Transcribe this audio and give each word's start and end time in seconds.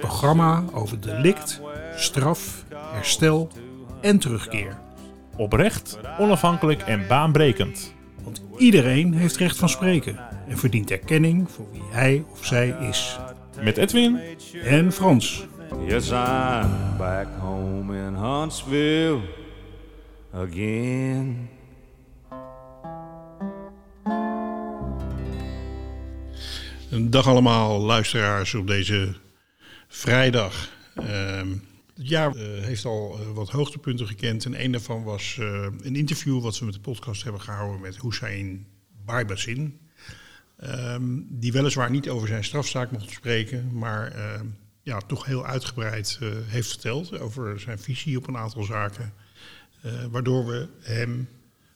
programma 0.00 0.64
over 0.72 1.00
delict, 1.00 1.60
straf, 1.96 2.64
herstel 2.92 3.48
en 4.00 4.18
terugkeer. 4.18 4.78
Oprecht, 5.36 5.98
onafhankelijk 6.18 6.82
en 6.82 7.06
baanbrekend. 7.08 7.94
Want 8.22 8.42
iedereen 8.56 9.14
heeft 9.14 9.36
recht 9.36 9.56
van 9.56 9.68
spreken 9.68 10.18
en 10.48 10.58
verdient 10.58 10.90
erkenning 10.90 11.50
voor 11.50 11.66
wie 11.72 11.82
hij 11.90 12.24
of 12.30 12.44
zij 12.44 12.76
is. 12.80 13.18
Met 13.60 13.76
Edwin 13.76 14.20
En 14.64 14.92
Frans. 14.92 15.46
Yes, 15.86 16.10
I'm 16.10 16.96
back 16.98 17.26
home 17.38 17.96
in 18.06 18.14
Huntsville 18.14 19.20
again. 20.32 21.48
Een 26.90 27.10
dag 27.10 27.26
allemaal 27.26 27.80
luisteraars 27.80 28.54
op 28.54 28.66
deze 28.66 29.14
vrijdag. 29.90 30.72
Ehm, 30.94 31.48
het 31.94 32.08
jaar 32.08 32.36
eh, 32.36 32.62
heeft 32.64 32.84
al 32.84 33.18
eh, 33.18 33.30
wat 33.32 33.50
hoogtepunten 33.50 34.06
gekend. 34.06 34.44
En 34.44 34.64
een 34.64 34.72
daarvan 34.72 35.02
was 35.02 35.36
eh, 35.40 35.66
een 35.80 35.96
interview 35.96 36.42
wat 36.42 36.58
we 36.58 36.64
met 36.64 36.74
de 36.74 36.80
podcast 36.80 37.22
hebben 37.22 37.40
gehouden 37.40 37.80
met 37.80 38.00
Hussein 38.00 38.66
Barbazin. 39.04 39.78
Ehm, 40.56 41.02
die 41.28 41.52
weliswaar 41.52 41.90
niet 41.90 42.08
over 42.08 42.28
zijn 42.28 42.44
strafzaak 42.44 42.90
mocht 42.90 43.10
spreken, 43.10 43.70
maar 43.72 44.12
ehm, 44.12 44.46
ja, 44.82 44.98
toch 44.98 45.24
heel 45.24 45.46
uitgebreid 45.46 46.18
heeft 46.46 46.68
verteld 46.68 47.18
over 47.18 47.60
zijn 47.60 47.78
visie 47.78 48.16
op 48.16 48.28
een 48.28 48.36
aantal 48.36 48.62
zaken. 48.62 49.12
Waardoor 50.10 50.46
we 50.46 50.68
hem 50.80 51.28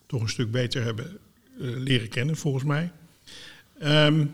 toch 0.06 0.20
een 0.20 0.28
stuk 0.28 0.50
beter 0.50 0.82
hebben 0.82 1.18
leren 1.58 2.08
kennen, 2.08 2.36
volgens 2.36 2.64
mij. 2.64 2.92
Ehm, 3.78 4.26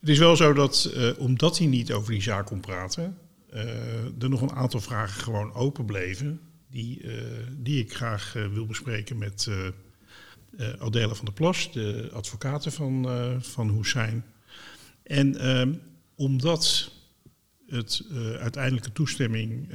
het 0.00 0.08
is 0.08 0.18
wel 0.18 0.36
zo 0.36 0.52
dat, 0.52 0.84
eh, 0.84 1.18
omdat 1.18 1.58
hij 1.58 1.66
niet 1.66 1.92
over 1.92 2.12
die 2.12 2.22
zaak 2.22 2.46
kon 2.46 2.60
praten, 2.60 3.18
eh, 3.50 4.22
er 4.22 4.28
nog 4.28 4.40
een 4.40 4.52
aantal 4.52 4.80
vragen 4.80 5.22
gewoon 5.22 5.54
open 5.54 5.84
bleven. 5.84 6.40
Die, 6.70 7.02
eh, 7.02 7.22
die 7.56 7.80
ik 7.80 7.94
graag 7.94 8.32
wil 8.52 8.66
bespreken 8.66 9.18
met 9.18 9.48
Adela 10.78 11.14
van 11.14 11.24
der 11.24 11.34
Plas, 11.34 11.72
de 11.72 12.10
advocaten 12.12 12.72
van, 12.72 13.06
van 13.42 13.70
Hussein. 13.70 14.24
En 15.02 15.36
ehm, 15.36 15.74
omdat 16.14 16.92
het 17.66 18.02
uiteindelijke 18.38 18.92
toestemming 18.92 19.68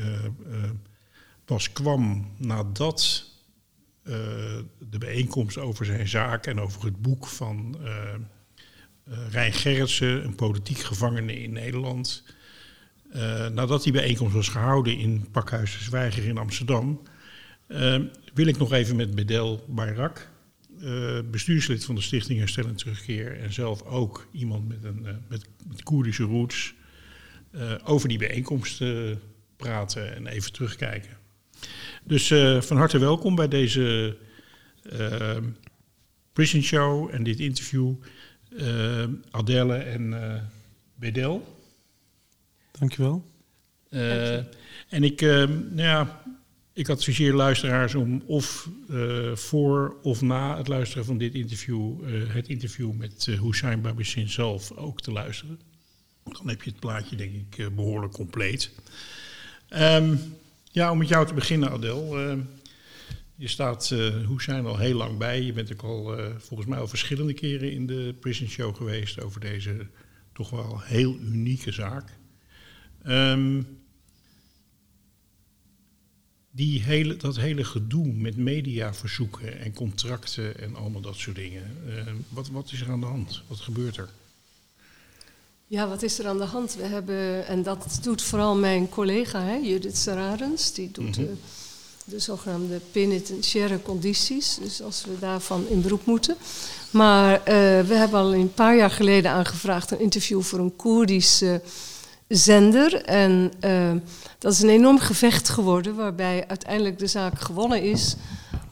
pas 1.46 1.72
kwam 1.72 2.32
nadat 2.38 3.26
de 4.90 4.98
bijeenkomst 5.00 5.58
over 5.58 5.86
zijn 5.86 6.08
zaak 6.08 6.46
en 6.46 6.60
over 6.60 6.86
het 6.86 7.02
boek 7.02 7.28
van 7.28 7.78
eh, 9.04 9.18
Rijn 9.32 9.54
Gerritsen, 9.54 10.24
een 10.24 10.36
politiek 10.36 10.78
gevangene 10.78 11.42
in 11.42 11.52
Nederland. 11.52 12.24
eh, 13.12 13.48
nadat 13.48 13.84
die 13.84 13.92
bijeenkomst 13.92 14.34
was 14.34 14.50
gehouden 14.50 14.98
in 14.98 15.28
Pakhuis 15.32 15.78
de 15.78 15.84
Zwijger 15.84 16.24
in 16.26 16.38
Amsterdam, 16.38 17.02
eh, 17.68 18.00
wil 18.34 18.48
ik 18.48 18.58
nog 18.58 18.72
even 18.72 18.96
met 18.96 19.16
Bedel 19.16 19.66
Bayrak, 19.68 20.32
bestuurslid 21.32 21.86
van 21.86 21.96
de 21.96 22.02
Stichting 22.02 22.40
Herstel 22.40 22.66
en 22.66 22.76
Terugkeer 22.76 23.40
en 23.40 23.54
zelf 23.54 23.84
ook 23.84 24.28
iemand 24.32 24.68
met, 24.68 24.84
een, 24.84 25.02
met, 25.28 25.46
met 25.68 25.84
Koerdische 25.84 26.24
roots, 26.24 26.74
over 27.84 28.10
die 28.10 28.18
bijeenkomst 28.18 28.84
praten 29.58 30.16
en 30.16 30.28
even 30.28 30.52
terugkijken. 30.52 31.18
Dus 32.04 32.28
van 32.60 32.78
harte 32.78 33.00
welkom 33.00 33.36
bij 33.36 33.48
deze 33.48 34.18
Prison 36.34 36.62
Show 36.62 37.10
en 37.12 37.24
dit 37.24 37.40
interview. 37.40 37.96
Eh 38.58 39.04
Adele 39.32 39.76
en 39.76 40.14
eh 40.14 40.42
Bedel. 40.96 41.58
Dankjewel. 42.80 43.24
Eh, 43.90 44.36
en 44.90 45.04
ik, 45.04 45.22
nou 45.22 45.76
ja, 45.76 46.24
ik 46.74 46.90
adviseer 46.90 47.34
luisteraars 47.34 47.96
om 47.96 48.24
of 48.26 48.70
eh, 48.90 49.36
voor 49.36 49.96
of 50.02 50.22
na 50.22 50.58
het 50.58 50.68
luisteren 50.68 51.06
van 51.06 51.18
dit 51.18 51.34
interview, 51.34 51.94
eh, 52.06 52.34
het 52.34 52.48
interview 52.48 52.92
met 52.92 53.28
uh, 53.30 53.42
Hussein 53.42 54.30
zelf 54.30 54.72
ook 54.72 55.02
te 55.02 55.12
luisteren. 55.12 55.60
Dan 56.24 56.50
heb 56.50 56.64
je 56.64 56.70
het 56.70 56.80
plaatje 56.80 57.16
denk 57.16 57.34
ik 57.34 57.58
eh, 57.58 57.68
behoorlijk 57.68 58.14
compleet. 58.14 58.72
Ehm, 59.70 60.16
ja, 60.72 60.92
om 60.92 60.98
met 60.98 61.08
jou 61.08 61.28
te 61.28 61.34
beginnen 61.34 61.72
Adel. 61.72 62.18
Eh, 63.36 63.42
je 63.42 63.48
staat 63.48 63.90
uh, 63.94 64.28
Hussein 64.28 64.66
al 64.66 64.78
heel 64.78 64.98
lang 64.98 65.18
bij. 65.18 65.42
Je 65.42 65.54
bent 65.54 65.74
ook 65.74 65.82
al 65.82 66.20
uh, 66.20 66.26
volgens 66.38 66.70
mij 66.70 66.80
al 66.80 66.88
verschillende 66.88 67.34
keren 67.34 67.72
in 67.72 67.88
de 67.88 68.16
Prison 68.20 68.48
Show 68.48 68.76
geweest 68.76 69.22
over 69.22 69.40
deze 69.40 69.88
toch 70.34 70.50
wel 70.50 70.82
heel 70.82 71.18
unieke 71.20 71.72
zaak. 71.72 72.18
Um, 73.08 73.82
die 76.56 76.82
hele, 76.82 77.18
dat 77.18 77.36
hele 77.36 77.64
gedoe 77.64 78.08
met 78.14 78.38
mediaverzoeken 78.38 79.60
en 79.60 79.74
contracten 79.74 80.60
en 80.60 80.76
allemaal 80.76 81.02
dat 81.02 81.16
soort 81.16 81.36
dingen. 81.36 81.78
Uh, 81.88 82.14
wat, 82.30 82.50
wat 82.50 82.72
is 82.72 82.82
er 82.82 82.92
aan 82.92 83.00
de 83.00 83.06
hand? 83.06 83.42
Wat 83.48 83.60
gebeurt 83.60 83.98
er? 83.98 84.10
Ja, 85.68 85.88
wat 85.88 86.04
is 86.04 86.20
er 86.20 86.28
aan 86.28 86.38
de 86.38 86.44
hand? 86.44 86.76
We 86.76 86.84
hebben, 86.84 87.48
en 87.48 87.64
dat 87.64 88.00
doet 88.02 88.22
vooral 88.22 88.56
mijn 88.56 88.90
collega, 88.90 89.44
hè, 89.44 89.56
Judith 89.56 89.98
Sararens, 89.98 90.74
die 90.74 90.92
doet 90.92 91.18
mm 91.18 91.26
-hmm. 91.26 91.26
de, 91.26 91.36
de 92.06 92.20
zogenaamde 92.20 92.80
penitentiaire 92.92 93.82
condities, 93.82 94.58
dus 94.62 94.82
als 94.82 95.06
we 95.06 95.20
daarvan 95.20 95.68
in 95.68 95.82
beroep 95.82 96.06
moeten. 96.06 96.36
Maar 96.92 97.34
uh, 97.34 97.46
we 97.88 97.94
hebben 97.96 98.20
al 98.20 98.34
een 98.34 98.54
paar 98.54 98.76
jaar 98.76 98.92
geleden 98.92 99.32
aangevraagd 99.32 99.92
een 99.92 100.00
interview 100.00 100.42
voor 100.42 100.60
een 100.60 100.76
Koerdische 100.76 101.62
zender. 102.28 103.04
En 103.04 103.52
uh, 103.66 103.92
dat 104.40 104.54
is 104.54 104.62
een 104.62 104.70
enorm 104.70 105.00
gevecht 105.00 105.50
geworden, 105.50 105.96
waarbij 105.96 106.48
uiteindelijk 106.48 107.00
de 107.00 107.08
zaak 107.08 107.42
gewonnen 107.42 107.82
is. 107.82 108.16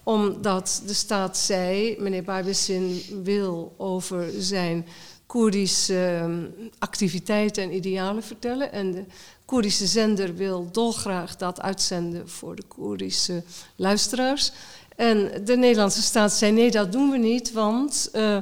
Omdat 0.03 0.81
de 0.85 0.93
staat 0.93 1.37
zei, 1.37 1.95
meneer 1.99 2.23
Barbessin 2.23 3.01
wil 3.23 3.73
over 3.77 4.29
zijn 4.37 4.85
Koerdische 5.31 6.27
uh, 6.27 6.67
activiteiten 6.79 7.63
en 7.63 7.75
idealen 7.75 8.23
vertellen. 8.23 8.71
En 8.71 8.91
de 8.91 9.03
Koerdische 9.45 9.85
zender 9.85 10.35
wil 10.35 10.69
dolgraag 10.71 11.37
dat 11.37 11.61
uitzenden 11.61 12.29
voor 12.29 12.55
de 12.55 12.63
Koerdische 12.67 13.43
luisteraars. 13.75 14.51
En 14.95 15.45
de 15.45 15.57
Nederlandse 15.57 16.01
staat 16.01 16.33
zei, 16.33 16.51
nee, 16.51 16.71
dat 16.71 16.91
doen 16.91 17.11
we 17.11 17.17
niet, 17.17 17.51
want 17.51 18.09
uh, 18.13 18.37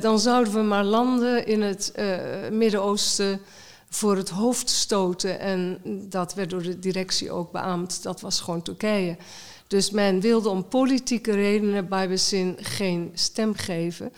dan 0.00 0.20
zouden 0.20 0.52
we 0.52 0.60
maar 0.60 0.84
landen 0.84 1.46
in 1.46 1.62
het 1.62 1.92
Midden-Oosten 2.50 3.40
voor 3.88 4.16
het 4.16 4.28
hoofd 4.28 4.70
stoten. 4.70 5.40
En 5.40 5.80
dat 6.08 6.34
werd 6.34 6.50
door 6.50 6.62
de 6.62 6.78
directie 6.78 7.30
ook 7.30 7.52
beaamd. 7.52 8.02
Dat 8.02 8.20
was 8.20 8.40
gewoon 8.40 8.62
Turkije. 8.62 9.16
Dus 9.66 9.90
men 9.90 10.20
wilde 10.20 10.48
om 10.48 10.68
politieke 10.68 11.32
redenen 11.32 11.88
bij 11.88 12.08
bezin 12.08 12.56
geen 12.60 13.10
stem 13.14 13.54
geven. 13.54 14.12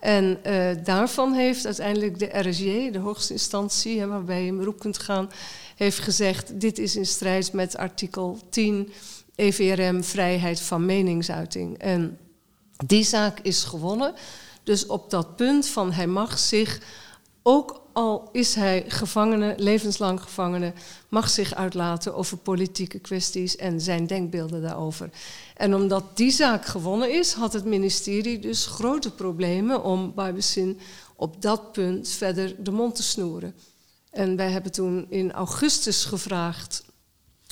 En 0.00 0.38
uh, 0.46 0.70
daarvan 0.84 1.32
heeft 1.32 1.66
uiteindelijk 1.66 2.18
de 2.18 2.48
RSJ, 2.48 2.90
de 2.90 2.98
hoogste 2.98 3.32
instantie, 3.32 4.00
hè, 4.00 4.06
waarbij 4.06 4.40
je 4.40 4.46
in 4.46 4.56
beroep 4.56 4.78
kunt 4.78 4.98
gaan, 4.98 5.30
heeft 5.76 5.98
gezegd: 5.98 6.60
dit 6.60 6.78
is 6.78 6.96
in 6.96 7.06
strijd 7.06 7.52
met 7.52 7.76
artikel 7.76 8.38
10 8.50 8.92
EVRM, 9.34 10.04
vrijheid 10.04 10.60
van 10.60 10.86
meningsuiting. 10.86 11.78
En 11.78 12.18
die 12.86 13.04
zaak 13.04 13.40
is 13.40 13.64
gewonnen. 13.64 14.14
Dus 14.62 14.86
op 14.86 15.10
dat 15.10 15.36
punt 15.36 15.66
van 15.66 15.92
hij 15.92 16.06
mag 16.06 16.38
zich 16.38 16.80
ook 17.48 17.82
al 17.92 18.28
is 18.32 18.54
hij 18.54 18.84
gevangene, 18.88 19.54
levenslang 19.56 20.22
gevangene, 20.22 20.72
mag 21.08 21.28
zich 21.28 21.54
uitlaten 21.54 22.14
over 22.14 22.36
politieke 22.36 22.98
kwesties 22.98 23.56
en 23.56 23.80
zijn 23.80 24.06
denkbeelden 24.06 24.62
daarover. 24.62 25.10
En 25.56 25.74
omdat 25.74 26.16
die 26.16 26.30
zaak 26.30 26.66
gewonnen 26.66 27.12
is, 27.12 27.32
had 27.32 27.52
het 27.52 27.64
ministerie 27.64 28.38
dus 28.38 28.66
grote 28.66 29.10
problemen 29.10 29.82
om 29.82 30.14
Barbessin 30.14 30.80
op 31.16 31.42
dat 31.42 31.72
punt 31.72 32.08
verder 32.08 32.64
de 32.64 32.70
mond 32.70 32.94
te 32.94 33.02
snoeren. 33.02 33.54
En 34.10 34.36
wij 34.36 34.50
hebben 34.50 34.72
toen 34.72 35.06
in 35.08 35.32
augustus 35.32 36.04
gevraagd, 36.04 36.84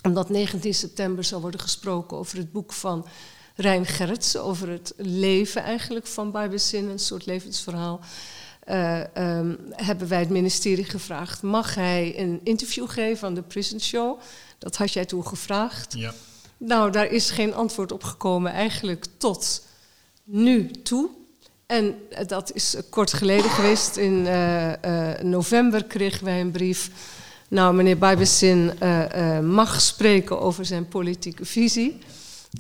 omdat 0.03 0.29
19 0.29 0.75
september 0.75 1.25
zou 1.25 1.41
worden 1.41 1.61
gesproken 1.61 2.17
over 2.17 2.39
het 2.39 2.53
boek 2.53 2.73
van 2.73 3.07
Rijn 3.55 3.87
Gerritsen, 3.87 4.45
over 4.45 4.69
het 4.69 4.93
leven 4.97 5.63
eigenlijk 5.63 6.07
van 6.07 6.31
Barbessin, 6.31 6.89
een 6.89 6.99
soort 6.99 7.27
levensverhaal. 7.27 8.01
Ehm, 8.67 9.55
hebben 9.71 10.09
wij 10.09 10.19
het 10.19 10.31
ministerie 10.31 10.85
gevraagd: 10.85 11.43
mag 11.43 11.75
hij 11.75 12.15
een 12.19 12.41
interview 12.43 12.89
geven 12.89 13.29
aan 13.29 13.35
de 13.35 13.43
Prison 13.43 13.81
Show? 13.81 14.21
Dat 14.59 14.77
had 14.77 14.93
jij 14.93 15.05
toen 15.05 15.27
gevraagd. 15.27 15.95
Ja. 15.97 16.15
Nou, 16.59 16.91
daar 16.91 17.07
is 17.07 17.31
geen 17.31 17.55
antwoord 17.55 17.93
op 17.93 18.05
gekomen, 18.05 18.53
eigenlijk 18.53 19.07
tot 19.17 19.63
nu 20.25 20.71
toe. 20.71 21.09
En 21.67 21.95
eh, 22.11 22.27
dat 22.27 22.53
is 22.55 22.75
eh, 22.75 22.83
kort 22.91 23.13
geleden 23.13 23.51
geweest. 23.51 23.97
In 23.97 24.27
november 25.23 25.85
kregen 25.85 26.25
wij 26.25 26.41
een 26.41 26.51
brief. 26.51 26.91
Nou, 27.49 27.75
meneer 27.75 27.99
Bijbesin 27.99 28.73
eh, 28.79 29.41
mag 29.41 29.81
spreken 29.81 30.41
over 30.41 30.65
zijn 30.65 30.89
politieke 30.89 31.45
visie 31.45 31.99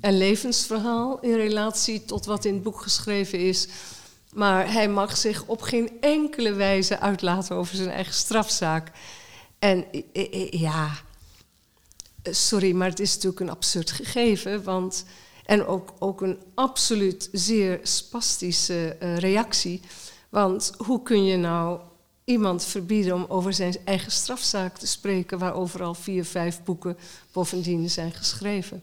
en 0.00 0.16
levensverhaal 0.18 1.18
in 1.20 1.34
relatie 1.34 2.04
tot 2.04 2.26
wat 2.26 2.44
in 2.44 2.54
het 2.54 2.62
boek 2.62 2.80
geschreven 2.80 3.38
is. 3.38 3.66
Maar 4.36 4.72
hij 4.72 4.88
mag 4.88 5.16
zich 5.16 5.44
op 5.46 5.62
geen 5.62 5.90
enkele 6.00 6.52
wijze 6.52 7.00
uitlaten 7.00 7.56
over 7.56 7.76
zijn 7.76 7.90
eigen 7.90 8.14
strafzaak. 8.14 8.90
En 9.58 9.84
ja, 10.50 10.90
sorry, 12.22 12.72
maar 12.72 12.88
het 12.88 13.00
is 13.00 13.14
natuurlijk 13.14 13.40
een 13.40 13.50
absurd 13.50 13.90
gegeven. 13.90 14.62
Want, 14.62 15.04
en 15.44 15.66
ook, 15.66 15.94
ook 15.98 16.20
een 16.20 16.38
absoluut 16.54 17.28
zeer 17.32 17.80
spastische 17.82 18.96
eh, 19.00 19.16
reactie. 19.16 19.80
Want 20.28 20.72
hoe 20.76 21.02
kun 21.02 21.24
je 21.24 21.36
nou 21.36 21.80
iemand 22.24 22.64
verbieden 22.64 23.14
om 23.14 23.24
over 23.28 23.52
zijn 23.52 23.76
eigen 23.84 24.12
strafzaak 24.12 24.78
te 24.78 24.86
spreken, 24.86 25.38
waarover 25.38 25.82
al 25.82 25.94
vier, 25.94 26.24
vijf 26.24 26.62
boeken 26.64 26.96
bovendien 27.32 27.90
zijn 27.90 28.12
geschreven? 28.12 28.82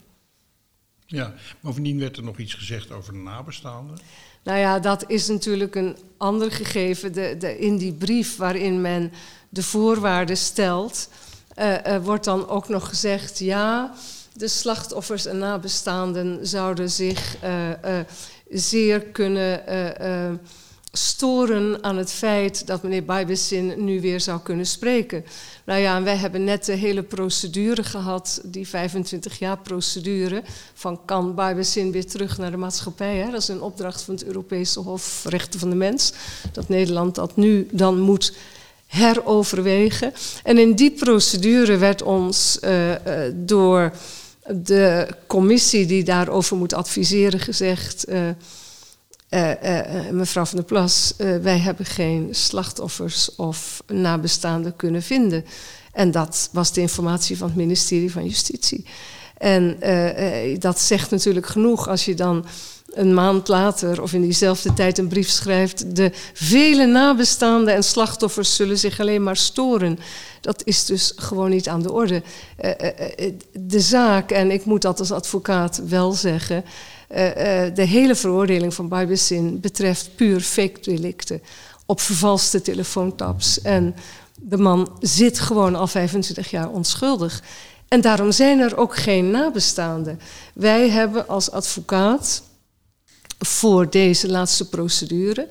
ja. 1.13 1.33
Bovendien 1.59 1.99
werd 1.99 2.17
er 2.17 2.23
nog 2.23 2.37
iets 2.37 2.53
gezegd 2.53 2.91
over 2.91 3.13
de 3.13 3.19
nabestaanden. 3.19 3.97
Nou 4.43 4.59
ja, 4.59 4.79
dat 4.79 5.03
is 5.07 5.27
natuurlijk 5.27 5.75
een 5.75 5.97
ander 6.17 6.51
gegeven. 6.51 7.13
De, 7.13 7.35
de, 7.39 7.59
in 7.59 7.77
die 7.77 7.93
brief 7.93 8.37
waarin 8.37 8.81
men 8.81 9.11
de 9.49 9.63
voorwaarden 9.63 10.37
stelt, 10.37 11.09
eh, 11.55 11.95
eh, 11.95 12.03
wordt 12.03 12.23
dan 12.23 12.47
ook 12.47 12.69
nog 12.69 12.87
gezegd: 12.89 13.39
ja, 13.39 13.93
de 14.33 14.47
slachtoffers 14.47 15.25
en 15.25 15.37
nabestaanden 15.37 16.47
zouden 16.47 16.89
zich 16.89 17.37
eh, 17.41 17.99
zeer 18.49 19.01
kunnen 19.01 19.63
storen 20.95 21.83
aan 21.83 21.97
het 21.97 22.11
feit 22.11 22.67
dat 22.67 22.83
meneer 22.83 23.05
Bijbesin 23.05 23.73
nu 23.85 24.01
weer 24.01 24.19
zou 24.21 24.39
kunnen 24.39 24.65
spreken. 24.65 25.25
Nou 25.65 25.79
ja, 25.79 25.95
en 25.95 26.03
wij 26.03 26.15
hebben 26.15 26.43
net 26.43 26.65
de 26.65 26.73
hele 26.73 27.03
procedure 27.03 27.83
gehad, 27.83 28.41
die 28.43 28.67
25 28.67 29.39
jaar 29.39 29.57
procedure, 29.57 30.43
van 30.73 30.99
kan 31.05 31.35
Bijbesin 31.35 31.91
weer 31.91 32.05
terug 32.05 32.37
naar 32.37 32.51
de 32.51 32.57
maatschappij. 32.57 33.15
Hè? 33.15 33.31
Dat 33.31 33.41
is 33.41 33.47
een 33.47 33.61
opdracht 33.61 34.01
van 34.01 34.13
het 34.13 34.23
Europese 34.25 34.79
Hof 34.79 35.25
Rechten 35.29 35.59
van 35.59 35.69
de 35.69 35.75
Mens, 35.75 36.13
dat 36.51 36.69
Nederland 36.69 37.15
dat 37.15 37.35
nu 37.35 37.67
dan 37.71 37.99
moet 37.99 38.33
heroverwegen. 38.87 40.13
En 40.43 40.57
in 40.57 40.73
die 40.73 40.91
procedure 40.91 41.77
werd 41.77 42.01
ons 42.01 42.59
eh, 42.59 43.25
eh, 43.25 43.33
door 43.35 43.93
de 44.47 45.07
commissie 45.27 45.85
die 45.85 46.03
daarover 46.03 46.57
moet 46.57 46.73
adviseren 46.73 47.39
gezegd... 47.39 48.03
eh, 48.03 48.21
eh, 49.33 50.07
eh, 50.07 50.09
mevrouw 50.11 50.45
van 50.45 50.57
der 50.57 50.65
Plas, 50.65 51.13
eh, 51.17 51.37
wij 51.37 51.57
hebben 51.57 51.85
geen 51.85 52.27
slachtoffers 52.31 53.35
of 53.35 53.83
nabestaanden 53.87 54.75
kunnen 54.75 55.01
vinden. 55.01 55.45
En 55.91 56.11
dat 56.11 56.49
was 56.51 56.73
de 56.73 56.81
informatie 56.81 57.37
van 57.37 57.47
het 57.47 57.55
ministerie 57.55 58.11
van 58.11 58.25
Justitie. 58.25 58.85
En 59.37 59.81
eh, 59.81 60.51
eh, 60.51 60.59
dat 60.59 60.79
zegt 60.79 61.11
natuurlijk 61.11 61.47
genoeg 61.47 61.87
als 61.87 62.05
je 62.05 62.13
dan 62.13 62.45
een 62.93 63.13
maand 63.13 63.47
later 63.47 64.01
of 64.01 64.13
in 64.13 64.21
diezelfde 64.21 64.73
tijd 64.73 64.97
een 64.97 65.07
brief 65.07 65.29
schrijft. 65.29 65.95
De 65.95 66.11
vele 66.33 66.85
nabestaanden 66.85 67.73
en 67.73 67.83
slachtoffers 67.83 68.55
zullen 68.55 68.77
zich 68.77 68.99
alleen 68.99 69.23
maar 69.23 69.37
storen. 69.37 69.99
Dat 70.41 70.61
is 70.65 70.85
dus 70.85 71.13
gewoon 71.15 71.49
niet 71.49 71.67
aan 71.67 71.81
de 71.81 71.91
orde. 71.91 72.21
Eh, 72.57 72.71
eh, 72.79 73.27
eh, 73.27 73.33
de 73.51 73.79
zaak, 73.79 74.31
en 74.31 74.51
ik 74.51 74.65
moet 74.65 74.81
dat 74.81 74.99
als 74.99 75.11
advocaat 75.11 75.81
wel 75.87 76.11
zeggen. 76.11 76.63
Eh, 77.13 77.65
eh, 77.65 77.75
de 77.75 77.83
hele 77.83 78.15
veroordeling 78.15 78.73
van 78.73 78.87
Bijbesin 78.87 79.59
betreft 79.59 80.15
puur 80.15 80.41
fake 80.41 80.79
delicten. 80.81 81.41
Op 81.85 82.01
vervalste 82.01 82.61
telefoontaps. 82.61 83.61
En 83.61 83.95
de 84.41 84.57
man 84.57 84.97
zit 84.99 85.39
gewoon 85.39 85.75
al 85.75 85.87
25 85.87 86.49
jaar 86.49 86.69
onschuldig. 86.69 87.43
En 87.87 88.01
daarom 88.01 88.31
zijn 88.31 88.59
er 88.59 88.77
ook 88.77 88.95
geen 88.95 89.31
nabestaanden. 89.31 90.19
Wij 90.53 90.89
hebben 90.89 91.27
als 91.27 91.51
advocaat 91.51 92.43
voor 93.39 93.89
deze 93.89 94.29
laatste 94.29 94.69
procedure 94.69 95.47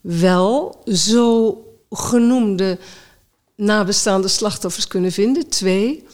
wel 0.00 0.82
zo 0.86 1.56
genoemde 1.90 2.78
nabestaande 3.56 4.28
slachtoffers 4.28 4.86
kunnen 4.86 5.12
vinden. 5.12 5.48
Twee, 5.48 6.06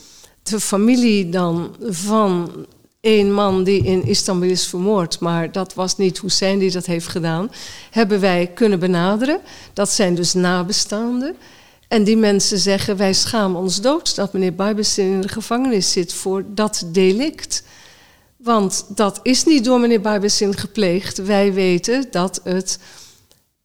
de 0.42 0.60
familie 0.60 1.28
dan 1.28 1.76
van 1.80 2.66
één 3.00 3.32
man 3.32 3.64
die 3.64 3.84
in 3.84 4.06
Istanbul 4.06 4.48
is 4.48 4.66
vermoord, 4.66 5.20
maar 5.20 5.52
dat 5.52 5.74
was 5.74 5.96
niet 5.96 6.20
Hussein 6.20 6.58
die 6.58 6.70
dat 6.70 6.86
heeft 6.86 7.06
gedaan, 7.06 7.50
hebben 7.90 8.20
wij 8.20 8.50
kunnen 8.54 8.78
benaderen. 8.78 9.40
Dat 9.72 9.90
zijn 9.90 10.14
dus 10.14 10.34
nabestaanden. 10.34 11.36
En 11.88 12.04
die 12.04 12.16
mensen 12.16 12.58
zeggen, 12.58 12.96
wij 12.96 13.12
schamen 13.12 13.60
ons 13.60 13.80
dood 13.80 14.14
dat 14.14 14.32
meneer 14.32 14.54
Bijbesin 14.54 15.12
in 15.12 15.20
de 15.20 15.28
gevangenis 15.28 15.92
zit 15.92 16.12
voor 16.12 16.44
dat 16.46 16.84
delict. 16.86 17.62
Want 18.36 18.84
dat 18.88 19.20
is 19.22 19.44
niet 19.44 19.64
door 19.64 19.80
meneer 19.80 20.00
Bijbesin 20.00 20.56
gepleegd. 20.56 21.18
Wij 21.18 21.52
weten 21.52 22.06
dat 22.10 22.40
het 22.44 22.78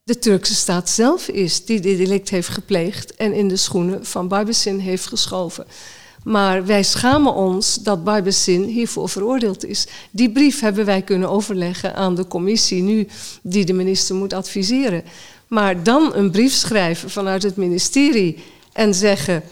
de 0.03 0.19
Turkse 0.19 0.55
staat 0.55 0.89
zelf 0.89 1.27
is 1.27 1.65
die 1.65 1.79
dit 1.79 1.97
delict 1.97 2.29
heeft 2.29 2.47
gepleegd 2.47 3.15
en 3.15 3.33
in 3.33 3.47
de 3.47 3.57
schoenen 3.57 4.05
van 4.05 4.27
Bijbesin 4.27 4.79
heeft 4.79 5.07
geschoven. 5.07 5.65
Maar 6.23 6.65
wij 6.65 6.83
schamen 6.83 7.33
ons 7.33 7.75
dat 7.75 8.03
Bijbesin 8.03 8.63
hiervoor 8.63 9.09
veroordeeld 9.09 9.65
is. 9.65 9.87
Die 10.11 10.31
brief 10.31 10.59
hebben 10.59 10.85
wij 10.85 11.01
kunnen 11.01 11.29
overleggen 11.29 11.95
aan 11.95 12.15
de 12.15 12.27
commissie 12.27 12.81
nu 12.81 13.07
die 13.41 13.65
de 13.65 13.73
minister 13.73 14.15
moet 14.15 14.33
adviseren. 14.33 15.03
Maar 15.47 15.83
dan 15.83 16.15
een 16.15 16.31
brief 16.31 16.53
schrijven 16.53 17.09
vanuit 17.09 17.43
het 17.43 17.55
ministerie 17.55 18.43
en 18.73 18.93
zeggen 18.93 19.43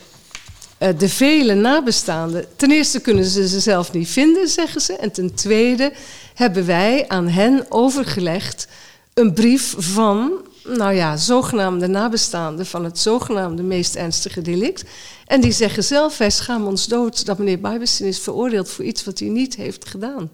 uh, 0.79 0.89
de 0.97 1.09
vele 1.09 1.53
nabestaanden. 1.53 2.45
Ten 2.55 2.71
eerste 2.71 2.99
kunnen 2.99 3.25
ze 3.25 3.47
ze 3.47 3.59
zelf 3.59 3.91
niet 3.91 4.09
vinden, 4.09 4.47
zeggen 4.47 4.81
ze. 4.81 4.95
En 4.95 5.11
ten 5.11 5.33
tweede 5.33 5.91
hebben 6.33 6.65
wij 6.65 7.05
aan 7.07 7.27
hen 7.27 7.65
overgelegd 7.69 8.67
een 9.13 9.33
brief 9.33 9.75
van, 9.77 10.31
nou 10.63 10.93
ja, 10.93 11.17
zogenaamde 11.17 11.87
nabestaanden 11.87 12.65
van 12.65 12.83
het 12.83 12.99
zogenaamde 12.99 13.63
meest 13.63 13.95
ernstige 13.95 14.41
delict. 14.41 14.83
En 15.25 15.41
die 15.41 15.51
zeggen 15.51 15.83
zelf, 15.83 16.17
wij 16.17 16.29
schamen 16.29 16.67
ons 16.67 16.87
dood 16.87 17.25
dat 17.25 17.37
meneer 17.37 17.59
Bijbesin 17.59 18.07
is 18.07 18.19
veroordeeld 18.19 18.69
voor 18.69 18.85
iets 18.85 19.03
wat 19.03 19.19
hij 19.19 19.27
niet 19.27 19.55
heeft 19.55 19.89
gedaan. 19.89 20.31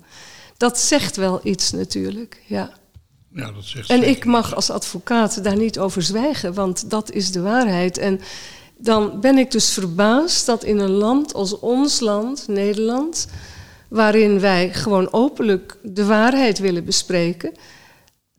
Dat 0.58 0.80
zegt 0.80 1.16
wel 1.16 1.40
iets 1.44 1.72
natuurlijk, 1.72 2.42
ja. 2.46 2.72
Ja, 3.32 3.52
dat 3.52 3.64
zegt 3.64 3.90
En 3.90 4.08
ik 4.08 4.26
mag 4.26 4.56
als 4.56 4.70
advocaat 4.70 5.44
daar 5.44 5.58
niet 5.58 5.80
over 5.80 6.02
zwijgen, 6.02 6.54
want 6.54 6.90
dat 6.90 7.12
is 7.12 7.32
de 7.32 7.42
waarheid. 7.42 7.98
En 7.98 8.22
dan 8.78 9.20
ben 9.20 9.38
ik 9.38 9.52
dus 9.52 9.70
verbaasd 9.70 10.46
dat 10.46 10.64
in 10.64 10.80
een 10.80 10.92
land 10.92 11.34
als 11.34 11.60
ons 11.60 12.00
land, 12.00 12.48
Nederland, 12.48 13.28
waarin 13.90 14.40
wij 14.40 14.74
gewoon 14.74 15.14
openlijk 15.14 15.78
de 15.84 16.06
waarheid 16.06 16.60
willen 16.60 16.86
bespreken, 16.86 17.52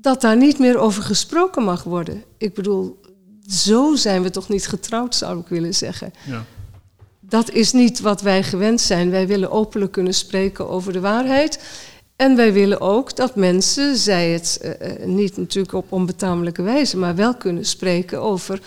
dat 0.00 0.20
daar 0.20 0.36
niet 0.36 0.58
meer 0.58 0.78
over 0.78 1.02
gesproken 1.02 1.62
mag 1.64 1.82
worden. 1.82 2.24
Ik 2.38 2.54
bedoel, 2.54 3.00
zo 3.48 3.94
zijn 3.94 4.22
we 4.22 4.30
toch 4.30 4.48
niet 4.48 4.66
getrouwd, 4.66 5.14
zou 5.14 5.40
ik 5.40 5.46
willen 5.48 5.74
zeggen. 5.74 6.12
Ja. 6.26 6.44
Dat 7.20 7.50
is 7.50 7.72
niet 7.72 8.00
wat 8.00 8.20
wij 8.22 8.42
gewend 8.42 8.80
zijn. 8.80 9.10
Wij 9.10 9.26
willen 9.26 9.50
openlijk 9.50 9.92
kunnen 9.92 10.14
spreken 10.14 10.68
over 10.68 10.92
de 10.92 11.00
waarheid. 11.00 11.60
En 12.16 12.36
wij 12.36 12.52
willen 12.52 12.80
ook 12.80 13.16
dat 13.16 13.36
mensen, 13.36 13.96
zij 13.96 14.30
het 14.30 14.60
uh, 14.62 15.06
niet 15.06 15.36
natuurlijk 15.36 15.74
op 15.74 15.92
onbetamelijke 15.92 16.62
wijze, 16.62 16.96
maar 16.96 17.14
wel 17.14 17.34
kunnen 17.36 17.64
spreken 17.64 18.20
over 18.22 18.60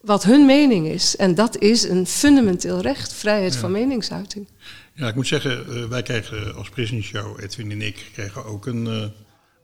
wat 0.00 0.24
hun 0.24 0.46
mening 0.46 0.86
is. 0.86 1.16
En 1.16 1.34
dat 1.34 1.58
is 1.58 1.82
een 1.88 2.06
fundamenteel 2.06 2.80
recht, 2.80 3.12
vrijheid 3.12 3.54
Ja. 3.54 3.60
van 3.60 3.70
meningsuiting. 3.72 4.48
Ja, 4.94 5.08
ik 5.08 5.14
moet 5.14 5.26
zeggen, 5.26 5.66
eh, 5.68 5.84
wij 5.84 6.02
kregen 6.02 6.54
als 6.54 6.68
Prison 6.68 7.02
Show, 7.02 7.40
Edwin 7.42 7.70
en 7.70 7.82
ik, 7.82 8.10
kregen 8.12 8.44
ook 8.44 8.66
een 8.66 8.86
eh, 8.86 9.04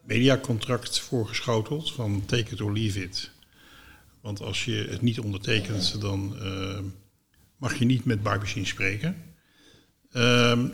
mediacontract 0.02 1.00
voorgeschoteld 1.00 1.92
van 1.92 2.22
take 2.26 2.52
it 2.52 2.60
or 2.60 2.72
leave 2.72 3.02
it. 3.02 3.30
Want 4.20 4.40
als 4.40 4.64
je 4.64 4.86
het 4.90 5.00
niet 5.00 5.20
ondertekent, 5.20 6.00
dan 6.00 6.36
eh, 6.40 6.78
mag 7.56 7.78
je 7.78 7.84
niet 7.84 8.04
met 8.04 8.22
Barbecue 8.22 8.64
spreken. 8.64 9.16
Ehm, 10.12 10.68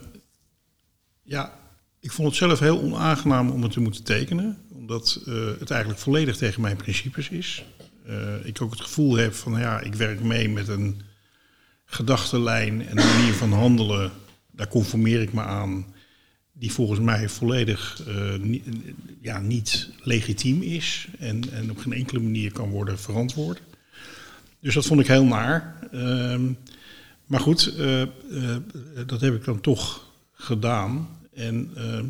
ja, 1.22 1.58
ik 2.00 2.12
vond 2.12 2.28
het 2.28 2.36
zelf 2.36 2.58
heel 2.58 2.80
onaangenaam 2.80 3.50
om 3.50 3.62
het 3.62 3.72
te 3.72 3.80
moeten 3.80 4.04
tekenen, 4.04 4.58
omdat 4.72 5.22
eh, 5.26 5.34
het 5.58 5.70
eigenlijk 5.70 6.00
volledig 6.00 6.36
tegen 6.36 6.60
mijn 6.60 6.76
principes 6.76 7.28
is. 7.28 7.64
Eh, 8.06 8.46
ik 8.46 8.62
ook 8.62 8.70
het 8.70 8.80
gevoel 8.80 9.16
heb 9.16 9.34
van, 9.34 9.60
ja, 9.60 9.80
ik 9.80 9.94
werk 9.94 10.22
mee 10.22 10.48
met 10.48 10.68
een 10.68 11.02
gedachtenlijn 11.84 12.86
en 12.86 12.98
een 12.98 13.16
manier 13.16 13.32
van 13.32 13.52
handelen, 13.52 14.12
daar 14.50 14.68
conformeer 14.68 15.20
ik 15.20 15.32
me 15.32 15.42
aan, 15.42 15.94
die 16.58 16.72
volgens 16.72 17.00
mij 17.00 17.28
volledig 17.28 18.02
eh, 18.06 18.34
niet, 18.40 18.64
ja, 19.20 19.40
niet 19.40 19.90
legitiem 20.02 20.62
is 20.62 21.08
en, 21.18 21.42
en 21.52 21.70
op 21.70 21.78
geen 21.78 21.92
enkele 21.92 22.20
manier 22.20 22.52
kan 22.52 22.70
worden 22.70 22.98
verantwoord. 22.98 23.62
Dus 24.60 24.74
dat 24.74 24.86
vond 24.86 25.00
ik 25.00 25.06
heel 25.06 25.24
naar. 25.24 25.88
Ehm, 25.92 26.52
maar 27.26 27.40
goed, 27.40 27.74
eh, 27.76 28.02
eh, 28.02 28.08
dat 29.06 29.20
heb 29.20 29.34
ik 29.34 29.44
dan 29.44 29.60
toch 29.60 30.06
gedaan. 30.32 31.08
En 31.34 31.70
ehm, 31.74 32.04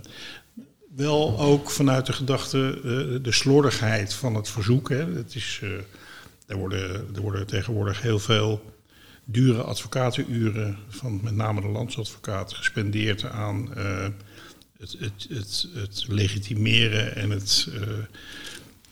wel 0.97 1.41
ook 1.41 1.71
vanuit 1.71 2.07
de 2.07 2.13
gedachte, 2.13 2.81
de 3.23 3.33
slordigheid 3.33 4.15
van 4.15 4.35
het 4.35 4.49
verzoek. 4.49 4.89
Hè. 4.89 5.13
Het 5.13 5.35
is, 5.35 5.61
er, 6.47 6.57
worden, 6.57 7.07
er 7.15 7.21
worden 7.21 7.47
tegenwoordig 7.47 8.03
heel 8.03 8.19
veel 8.19 8.75
dure 9.25 9.63
advocatenuren 9.63 10.79
van 10.89 11.21
met 11.23 11.35
name 11.35 11.61
de 11.61 11.69
landsadvocaat 11.69 12.55
gespendeerd 12.55 13.25
aan 13.25 13.69
het, 14.79 14.97
het, 15.29 15.69
het, 15.75 16.05
legitimeren 16.09 17.17
en 17.17 17.31
het 17.31 17.69
eh, 17.75 17.89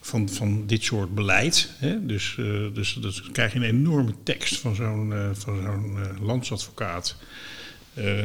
van, 0.01 0.29
van 0.29 0.67
dit 0.67 0.83
soort 0.83 1.15
beleid. 1.15 1.71
Hè? 1.79 2.07
Dus, 2.07 2.37
eh, 2.39 2.75
dus, 2.75 2.99
dus 3.01 3.23
dan 3.23 3.33
krijg 3.33 3.53
je 3.53 3.59
een 3.59 3.65
enorme 3.65 4.15
tekst 4.23 4.59
van 4.59 4.75
zo'n 4.75 5.13
eh, 5.13 5.31
van 5.33 5.63
zo'n 5.63 6.25
landsadvocaat. 6.25 7.17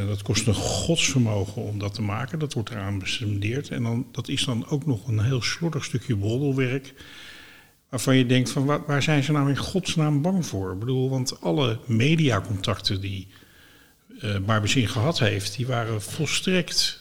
Dat 0.08 0.22
kost 0.22 0.48
een 0.48 0.54
godsvermogen 0.54 1.62
om 1.62 1.80
dat 1.80 1.94
te 1.94 2.02
maken. 2.02 2.40
Dat 2.40 2.54
wordt 2.54 2.70
eraan 2.70 3.00
bespendeerd. 3.00 3.70
En 3.70 3.84
dan, 3.84 4.06
dat 4.12 4.28
is 4.28 4.46
dan 4.46 4.68
ook 4.68 4.86
nog 4.86 5.08
een 5.08 5.20
heel 5.20 5.42
slordig 5.42 5.86
stukje 5.86 6.18
broddelwerk. 6.18 6.94
Waarvan 7.90 8.18
je 8.18 8.26
denkt, 8.26 8.50
van 8.50 8.66
waar, 8.66 8.86
waar 8.86 9.04
zijn 9.04 9.24
ze 9.24 9.32
nou 9.32 9.50
in 9.50 9.58
godsnaam 9.58 10.22
bang 10.22 10.46
voor? 10.46 10.74
Ik 10.74 10.80
bedoel, 10.80 11.10
want 11.10 11.42
alle 11.42 11.80
mediacontacten 11.86 13.02
die 13.02 13.28
Barbezin 14.46 14.88
gehad 14.88 15.20
heeft... 15.20 15.56
die 15.56 15.68
waren 15.68 16.02
volstrekt 16.02 17.01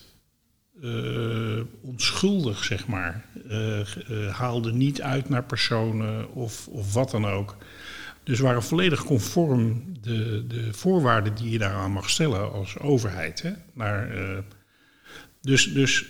eh, 0.81 1.61
onschuldig, 1.81 2.63
zeg 2.63 2.87
maar. 2.87 3.25
Eh, 3.49 3.79
eh, 3.79 4.35
haalden 4.35 4.77
niet 4.77 5.01
uit 5.01 5.29
naar 5.29 5.43
personen 5.43 6.33
of, 6.33 6.67
of 6.67 6.93
wat 6.93 7.11
dan 7.11 7.25
ook. 7.25 7.57
Dus 8.23 8.39
waren 8.39 8.63
volledig 8.63 9.03
conform 9.03 9.83
de, 10.01 10.47
de 10.47 10.73
voorwaarden 10.73 11.35
die 11.35 11.49
je 11.49 11.57
daaraan 11.57 11.91
mag 11.91 12.09
stellen 12.09 12.51
als 12.51 12.79
overheid. 12.79 13.41
Hè? 13.41 13.51
Dus, 15.41 15.73
dus 15.73 16.05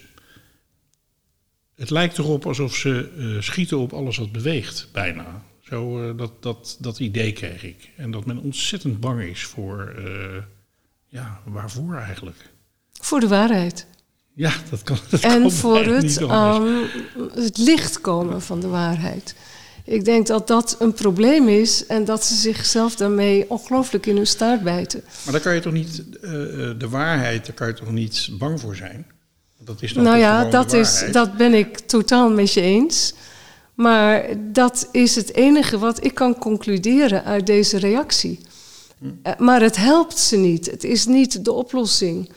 het 1.76 1.90
lijkt 1.90 2.18
erop 2.18 2.46
alsof 2.46 2.76
ze 2.76 3.38
schieten 3.40 3.78
op 3.78 3.94
alles 3.94 4.18
wat 4.18 4.32
beweegt, 4.32 4.90
bijna. 4.92 5.44
Zo, 5.62 6.16
dat, 6.16 6.44
dat, 6.44 6.78
dat 6.80 7.00
idee 7.00 7.34
kreeg 7.34 7.64
ik. 7.64 7.90
En 7.98 8.12
dat 8.12 8.26
men 8.26 8.38
ontzettend 8.38 9.00
bang 9.00 9.22
is 9.22 9.44
voor, 9.44 9.94
ja, 11.08 11.42
waarvoor 11.46 11.96
eigenlijk? 11.96 12.50
Voor 12.92 13.20
de 13.20 13.28
waarheid. 13.28 13.88
Ja, 14.34 14.52
dat 14.70 14.84
kan. 14.84 14.98
Dat 15.10 15.20
kan 15.20 15.32
En 15.32 15.52
voor 15.52 15.86
het, 15.86 16.24
aan 16.28 16.88
het 17.36 17.58
licht 17.58 18.02
komen 18.02 18.42
van 18.42 18.60
de 18.60 18.68
waarheid. 18.68 19.36
Ik 19.86 20.06
denk 20.06 20.28
dat 20.28 20.48
dat 20.48 20.76
een 20.80 20.94
probleem 20.94 21.48
is 21.48 21.86
en 21.86 22.06
dat 22.06 22.26
ze 22.26 22.36
zichzelf 22.36 22.96
daarmee 22.96 23.50
ongelooflijk 23.50 24.06
in 24.06 24.16
hun 24.16 24.28
staart 24.28 24.64
bijten. 24.64 25.04
Maar 25.24 25.34
daar 25.34 25.42
kan 25.42 25.54
je 25.54 25.62
toch 25.62 25.74
niet, 25.74 26.04
eh, 26.22 26.70
eh, 26.70 26.80
de 26.80 26.90
waarheid, 26.90 27.46
daar 27.46 27.56
kan 27.56 27.68
je 27.68 27.74
toch 27.74 27.92
niet 27.92 28.30
bang 28.32 28.60
voor 28.60 28.76
zijn? 28.76 29.06
Dat 29.58 29.82
is 29.82 29.94
Nou 29.94 30.18
ja, 30.18 30.46
dat, 30.46 30.74
is, 30.74 31.04
dat 31.12 31.38
ben 31.38 31.54
ik 31.54 31.80
totaal 31.80 32.30
met 32.30 32.54
je 32.54 32.62
eens. 32.62 33.14
Maar 33.74 34.26
dat 34.40 34.88
is 34.92 35.16
het 35.16 35.34
enige 35.34 35.78
wat 35.78 36.04
ik 36.04 36.14
kan 36.14 36.38
concluderen 36.38 37.24
uit 37.24 37.46
deze 37.46 37.78
reactie. 37.78 38.40
Eh, 39.24 39.34
Maar 39.38 39.62
het 39.62 39.76
helpt 39.76 40.18
ze 40.18 40.38
niet. 40.38 40.72
Het 40.72 40.84
is 40.84 41.06
niet 41.06 41.46
de 41.46 41.52
oplossing. 41.52 42.30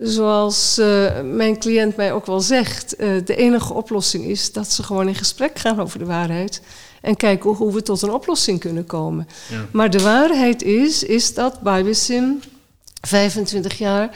Zoals 0.00 0.78
eh, 0.78 1.20
mijn 1.20 1.58
cliënt 1.58 1.96
mij 1.96 2.12
ook 2.12 2.26
wel 2.26 2.40
zegt, 2.40 2.96
eh, 2.96 3.08
de 3.24 3.36
enige 3.36 3.74
oplossing 3.74 4.24
is 4.24 4.52
dat 4.52 4.72
ze 4.72 4.82
gewoon 4.82 5.08
in 5.08 5.14
gesprek 5.14 5.58
gaan 5.58 5.80
over 5.80 5.98
de 5.98 6.04
waarheid. 6.04 6.62
En 7.00 7.16
kijken 7.16 7.50
hoe 7.50 7.72
we 7.72 7.82
tot 7.82 8.02
een 8.02 8.12
oplossing 8.12 8.60
kunnen 8.60 8.86
komen. 8.86 9.28
Ja. 9.50 9.66
Maar 9.72 9.90
de 9.90 10.02
waarheid 10.02 10.62
is, 10.62 11.02
is 11.02 11.34
dat 11.34 11.60
Barbizin 11.60 12.42
25 13.00 13.78
jaar 13.78 14.10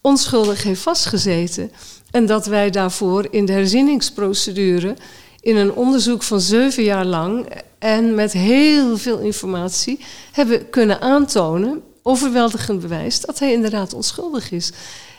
onschuldig 0.00 0.62
heeft 0.62 0.80
vastgezeten. 0.80 1.72
En 2.10 2.26
dat 2.26 2.46
wij 2.46 2.70
daarvoor 2.70 3.26
in 3.30 3.44
de 3.44 3.52
herzieningsprocedure 3.52 4.96
in 5.40 5.56
een 5.56 5.72
onderzoek 5.72 6.22
van 6.22 6.40
zeven 6.40 6.82
jaar 6.82 7.04
lang 7.04 7.46
en 7.78 8.14
met 8.14 8.32
heel 8.32 8.96
veel 8.98 9.18
informatie 9.18 10.00
hebben 10.32 10.70
kunnen 10.70 11.00
aantonen, 11.00 11.82
overweldigend 12.02 12.80
bewijs, 12.80 13.20
dat 13.20 13.38
hij 13.38 13.52
inderdaad 13.52 13.94
onschuldig 13.94 14.50
is. 14.50 14.72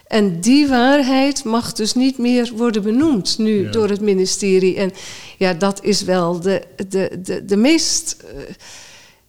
En 0.08 0.42
die 0.42 0.68
waarheid 0.68 1.44
mag 1.44 1.74
dus 1.74 1.94
niet 1.94 2.18
meer 2.18 2.52
worden 2.56 2.84
benoemd 2.84 3.38
nu 3.38 3.64
Ja. 3.64 3.72
door 3.72 3.90
het 3.90 4.02
ministerie. 4.02 4.76
En 4.76 4.92
ja, 5.38 5.54
dat 5.54 5.84
is 5.84 6.02
wel 6.04 6.40
de, 6.40 6.62
de, 6.88 7.20
de, 7.24 7.46
de 7.46 7.58
meest, 7.58 8.24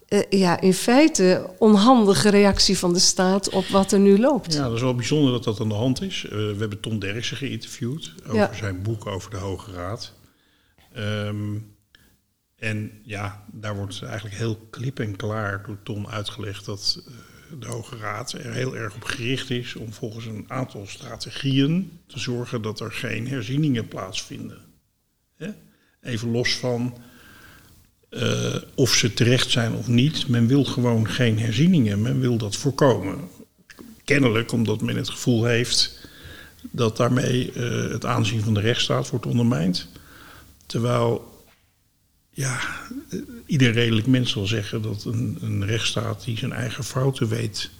eh, 0.08 0.18
eh, 0.18 0.40
ja, 0.40 0.60
in 0.60 0.74
feite 0.74 1.50
onhandige 1.58 2.28
reactie 2.28 2.78
van 2.78 2.92
de 2.92 2.98
staat 2.98 3.48
op 3.50 3.66
wat 3.66 3.92
er 3.92 3.98
nu 3.98 4.18
loopt. 4.18 4.52
Ja, 4.52 4.62
dat 4.64 4.74
is 4.74 4.80
wel 4.80 4.94
bijzonder 4.94 5.32
dat 5.32 5.44
dat 5.44 5.60
aan 5.60 5.68
de 5.68 5.74
hand 5.74 6.02
is. 6.02 6.24
Eh, 6.24 6.30
we 6.30 6.56
hebben 6.58 6.80
Ton 6.80 6.98
Derksen 6.98 7.36
geïnterviewd 7.36 8.12
over 8.24 8.36
Ja. 8.36 8.50
zijn 8.54 8.82
boek 8.82 9.06
over 9.06 9.30
de 9.30 9.36
Hoge 9.36 9.72
Raad. 9.72 10.12
Ehm, 10.92 11.54
en 12.56 12.90
ja, 13.02 13.44
daar 13.52 13.76
wordt 13.76 14.02
eigenlijk 14.02 14.36
heel 14.36 14.56
klip 14.70 14.98
en 15.00 15.16
klaar 15.16 15.62
door 15.66 15.78
Ton 15.82 16.08
uitgelegd 16.08 16.64
dat 16.64 17.02
de 17.58 17.66
Hoge 17.66 17.96
Raad 17.96 18.32
er 18.32 18.52
heel 18.52 18.76
erg 18.76 18.94
op 18.94 19.04
gericht 19.04 19.50
is 19.50 19.74
om 19.74 19.92
volgens 19.92 20.26
een 20.26 20.44
aantal 20.48 20.86
strategieën 20.86 21.98
te 22.06 22.18
zorgen 22.18 22.62
dat 22.62 22.80
er 22.80 22.92
geen 22.92 23.28
herzieningen 23.28 23.88
plaatsvinden. 23.88 24.58
Even 26.00 26.30
los 26.30 26.56
van 26.56 26.98
eh, 28.08 28.54
of 28.74 28.94
ze 28.94 29.14
terecht 29.14 29.50
zijn 29.50 29.74
of 29.74 29.88
niet. 29.88 30.28
Men 30.28 30.46
wil 30.46 30.64
gewoon 30.64 31.08
geen 31.08 31.38
herzieningen. 31.38 32.02
Men 32.02 32.20
wil 32.20 32.36
dat 32.36 32.56
voorkomen. 32.56 33.28
Kennelijk 34.04 34.52
omdat 34.52 34.80
men 34.80 34.96
het 34.96 35.10
gevoel 35.10 35.44
heeft 35.44 36.08
dat 36.70 36.96
daarmee 36.96 37.52
eh, 37.52 37.90
het 37.90 38.04
aanzien 38.04 38.42
van 38.42 38.54
de 38.54 38.60
rechtsstaat 38.60 39.10
wordt 39.10 39.26
ondermijnd. 39.26 39.88
Terwijl, 40.66 41.35
ja, 42.36 42.60
eh, 43.08 43.18
ieder 43.46 43.72
redelijk 43.72 44.06
mens 44.06 44.30
zal 44.30 44.46
zeggen 44.46 44.82
dat 44.82 45.04
een, 45.04 45.38
een 45.40 45.66
rechtsstaat 45.66 46.24
die 46.24 46.38
zijn 46.38 46.52
eigen 46.52 46.84
fouten 46.84 47.28
weet 47.28 47.70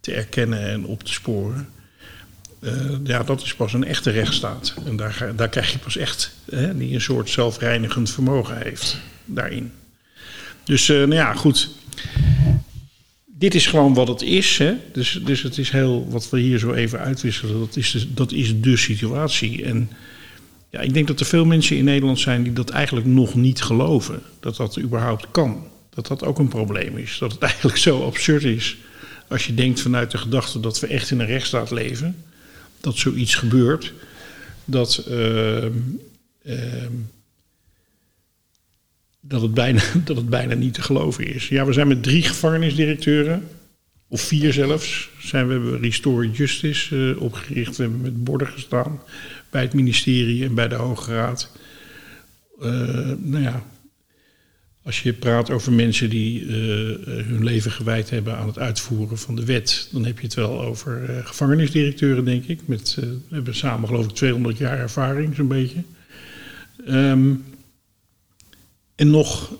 te 0.00 0.12
erkennen 0.12 0.60
en 0.60 0.84
op 0.84 1.02
te 1.02 1.12
sporen. 1.12 1.68
eh, 2.60 2.90
ja, 3.04 3.22
dat 3.22 3.42
is 3.42 3.54
pas 3.54 3.72
een 3.72 3.84
echte 3.84 4.10
rechtsstaat. 4.10 4.74
En 4.84 4.96
daar, 4.96 5.32
daar 5.36 5.48
krijg 5.48 5.72
je 5.72 5.78
pas 5.78 5.96
echt, 5.96 6.34
hè, 6.50 6.76
die 6.76 6.94
een 6.94 7.00
soort 7.00 7.30
zelfreinigend 7.30 8.10
vermogen 8.10 8.62
heeft 8.62 8.96
daarin. 9.24 9.72
Dus, 10.64 10.88
eh, 10.88 10.96
nou 10.96 11.14
ja, 11.14 11.34
goed. 11.34 11.70
Dit 13.24 13.54
is 13.54 13.66
gewoon 13.66 13.94
wat 13.94 14.08
het 14.08 14.22
is. 14.22 14.58
Hè? 14.58 14.74
Dus, 14.92 15.20
dus 15.24 15.42
het 15.42 15.58
is 15.58 15.70
heel, 15.70 16.10
wat 16.10 16.30
we 16.30 16.40
hier 16.40 16.58
zo 16.58 16.72
even 16.72 16.98
uitwisselen, 16.98 17.58
dat 17.58 17.76
is, 17.76 17.90
de, 17.90 18.14
dat 18.14 18.32
is 18.32 18.60
de 18.60 18.76
situatie. 18.76 19.64
En 19.64 19.90
ik 20.80 20.94
denk 20.94 21.06
dat 21.06 21.20
er 21.20 21.26
veel 21.26 21.44
mensen 21.44 21.76
in 21.76 21.84
Nederland 21.84 22.18
zijn 22.18 22.42
die 22.42 22.52
dat 22.52 22.70
eigenlijk 22.70 23.06
nog 23.06 23.34
niet 23.34 23.62
geloven. 23.62 24.22
Dat 24.40 24.56
dat 24.56 24.78
überhaupt 24.78 25.26
kan. 25.30 25.66
Dat 25.90 26.06
dat 26.06 26.24
ook 26.24 26.38
een 26.38 26.48
probleem 26.48 26.96
is. 26.96 27.18
Dat 27.18 27.32
het 27.32 27.42
eigenlijk 27.50 27.76
zo 27.76 28.04
absurd 28.04 28.44
is 28.44 28.76
als 29.28 29.46
je 29.46 29.54
denkt 29.54 29.80
vanuit 29.80 30.10
de 30.10 30.18
gedachte 30.18 30.60
dat 30.60 30.80
we 30.80 30.86
echt 30.86 31.10
in 31.10 31.20
een 31.20 31.26
rechtsstaat 31.26 31.70
leven. 31.70 32.24
Dat 32.80 32.96
zoiets 32.96 33.34
gebeurt. 33.34 33.92
Dat, 34.64 34.96
ehm, 35.08 35.72
ehm, 36.42 36.92
dat, 39.20 39.42
het 39.42 39.54
bijna, 39.54 39.82
dat 40.04 40.16
het 40.16 40.28
bijna 40.28 40.54
niet 40.54 40.74
te 40.74 40.82
geloven 40.82 41.34
is. 41.34 41.48
Ja, 41.48 41.64
we 41.64 41.72
zijn 41.72 41.88
met 41.88 42.02
drie 42.02 42.22
gevangenisdirecteuren. 42.22 43.48
Of 44.08 44.20
vier 44.20 44.52
zelfs. 44.52 45.08
Zijn 45.18 45.46
we 45.46 45.52
hebben 45.52 45.80
Restore 45.80 46.30
Justice 46.30 47.14
eh, 47.14 47.22
opgericht. 47.22 47.76
We 47.76 47.82
hebben 47.82 48.00
met 48.00 48.24
borden 48.24 48.48
gestaan 48.48 49.00
bij 49.56 49.64
het 49.64 49.74
ministerie 49.74 50.44
en 50.44 50.54
bij 50.54 50.68
de 50.68 50.74
Hoge 50.74 51.14
Raad. 51.14 51.50
Eh, 52.60 52.68
nou 53.18 53.42
ja, 53.42 53.64
als 54.82 55.02
je 55.02 55.12
praat 55.12 55.50
over 55.50 55.72
mensen 55.72 56.10
die 56.10 56.40
eh, 56.40 56.48
hun 57.04 57.44
leven 57.44 57.70
gewijd 57.70 58.10
hebben 58.10 58.36
aan 58.36 58.46
het 58.46 58.58
uitvoeren 58.58 59.18
van 59.18 59.36
de 59.36 59.44
wet, 59.44 59.88
dan 59.92 60.04
heb 60.04 60.18
je 60.18 60.24
het 60.24 60.34
wel 60.34 60.62
over 60.62 61.10
eh, 61.10 61.26
gevangenisdirecteuren, 61.26 62.24
denk 62.24 62.44
ik. 62.44 62.60
Met, 62.66 62.94
we 62.94 63.34
hebben 63.34 63.54
samen 63.54 63.88
geloof 63.88 64.04
ik 64.04 64.14
200 64.14 64.58
jaar 64.58 64.78
ervaring, 64.78 65.34
zo'n 65.34 65.48
beetje. 65.48 65.82
Ehm, 66.86 67.34
en 68.94 69.10
nog 69.10 69.52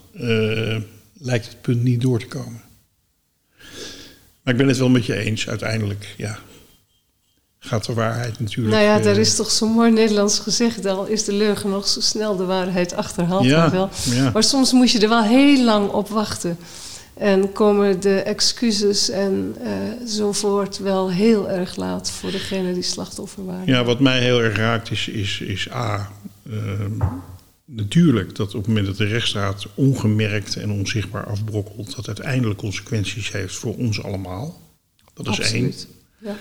lijkt 1.18 1.46
het 1.46 1.60
punt 1.60 1.82
niet 1.82 2.00
door 2.00 2.18
te 2.18 2.26
komen. 2.26 2.60
Maar 4.42 4.54
ik 4.54 4.56
ben 4.56 4.68
het 4.68 4.78
wel 4.78 4.88
met 4.88 5.06
je 5.06 5.16
eens. 5.16 5.48
Uiteindelijk, 5.48 6.14
ja, 6.16 6.38
gaat 7.66 7.84
de 7.84 7.94
waarheid 7.94 8.40
natuurlijk... 8.40 8.76
Nou 8.76 8.86
ja, 8.86 8.98
daar 8.98 9.14
eh, 9.14 9.20
is 9.20 9.36
toch 9.36 9.50
zo 9.50 9.68
mooi 9.68 9.90
Nederlands 9.90 10.38
gezegd, 10.38 10.86
al 10.86 11.06
is 11.06 11.24
de 11.24 11.32
leugen 11.32 11.70
nog 11.70 11.88
zo 11.88 12.00
snel 12.00 12.36
de 12.36 12.44
waarheid 12.44 12.94
achterhaalt 12.94 13.44
Ja, 13.44 13.70
wel. 13.70 13.90
ja. 14.04 14.30
Maar 14.30 14.42
soms 14.42 14.72
moet 14.72 14.90
je 14.90 14.98
er 14.98 15.08
wel 15.08 15.22
heel 15.22 15.64
lang 15.64 15.90
op 15.90 16.08
wachten. 16.08 16.58
En 17.14 17.52
komen 17.52 18.00
de 18.00 18.20
excuses 18.20 19.10
en 19.10 19.56
uh, 19.62 20.06
zo 20.08 20.32
voort 20.32 20.78
wel 20.78 21.10
heel 21.10 21.50
erg 21.50 21.76
laat 21.76 22.10
voor 22.10 22.30
degene 22.30 22.74
die 22.74 22.82
slachtoffer 22.82 23.44
waren. 23.44 23.66
Ja, 23.66 23.84
wat 23.84 24.00
mij 24.00 24.20
heel 24.20 24.42
erg 24.42 24.56
raakt 24.56 24.90
is, 24.90 25.08
is, 25.08 25.40
is 25.40 25.70
A. 25.72 26.10
Ehm, 26.50 26.92
natuurlijk 27.64 28.36
dat 28.36 28.46
op 28.46 28.58
het 28.58 28.66
moment 28.66 28.86
dat 28.86 28.96
de 28.96 29.04
rechtsstaat 29.04 29.66
ongemerkt 29.74 30.56
en 30.56 30.70
onzichtbaar 30.70 31.26
afbrokkelt, 31.26 31.96
dat 31.96 32.06
uiteindelijk 32.06 32.58
consequenties 32.58 33.32
heeft 33.32 33.54
voor 33.54 33.76
ons 33.76 34.02
allemaal. 34.02 34.60
Dat 35.14 35.38
is 35.38 35.52
één. 35.52 35.72
Ja. 36.18 36.36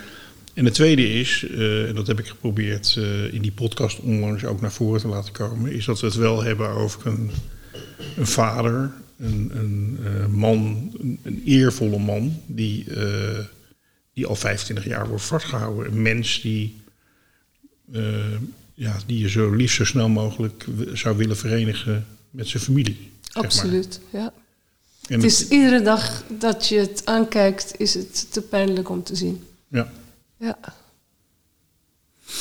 En 0.56 0.66
het 0.66 0.74
tweede 0.74 1.14
is, 1.14 1.46
uh, 1.52 1.88
en 1.88 1.96
dat 1.96 2.08
heb 2.08 2.20
ik 2.20 2.28
geprobeerd 2.28 2.96
uh, 2.98 3.34
in 3.34 3.42
die 3.42 3.52
podcast 3.52 4.00
onlangs 4.00 4.46
ook 4.46 4.62
naar 4.62 4.72
voren 4.72 5.02
te 5.02 5.08
laten 5.08 5.34
komen, 5.34 5.72
is 5.72 5.86
dat 5.86 6.00
we 6.00 6.06
het 6.06 6.16
wel 6.16 6.44
hebben 6.44 6.70
over 6.70 7.08
een, 7.08 7.32
een 8.18 8.28
vader, 8.28 8.92
een, 9.18 9.52
een 9.54 10.00
uh, 10.02 10.26
man, 10.28 10.92
een, 11.00 11.20
een, 11.24 11.42
eervolle 11.46 12.00
man, 12.00 12.42
die, 12.46 12.86
die 14.14 14.26
al 14.26 14.36
25 14.36 14.86
jaar 14.86 15.08
wordt 15.08 15.24
vastgehouden. 15.24 15.92
Een 15.92 16.02
mens 16.02 16.42
die, 16.42 16.78
ja, 18.74 18.98
die 19.06 19.20
je 19.20 19.30
zo 19.30 19.52
liefst 19.52 19.76
zo 19.76 19.86
snel 19.86 20.10
mogelijk 20.10 20.66
zou 20.94 21.18
willen 21.18 21.38
verenigen 21.38 22.06
met 22.30 22.48
zijn 22.48 22.64
familie. 22.64 23.12
Absoluut, 23.32 24.00
maar. 24.12 24.22
ja. 24.22 24.34
En 25.08 25.16
het 25.16 25.24
is 25.24 25.40
het, 25.40 25.50
iedere 25.50 25.82
dag 25.82 26.24
dat 26.40 26.68
je 26.68 26.78
het 26.78 27.02
aankijkt, 27.06 27.74
is 27.78 27.94
het 27.94 28.32
te 28.32 28.42
pijnlijk 28.42 28.90
om 28.90 29.04
te 29.04 29.16
zien. 29.16 29.44
Ja. 29.68 29.92
Ja. 30.38 30.58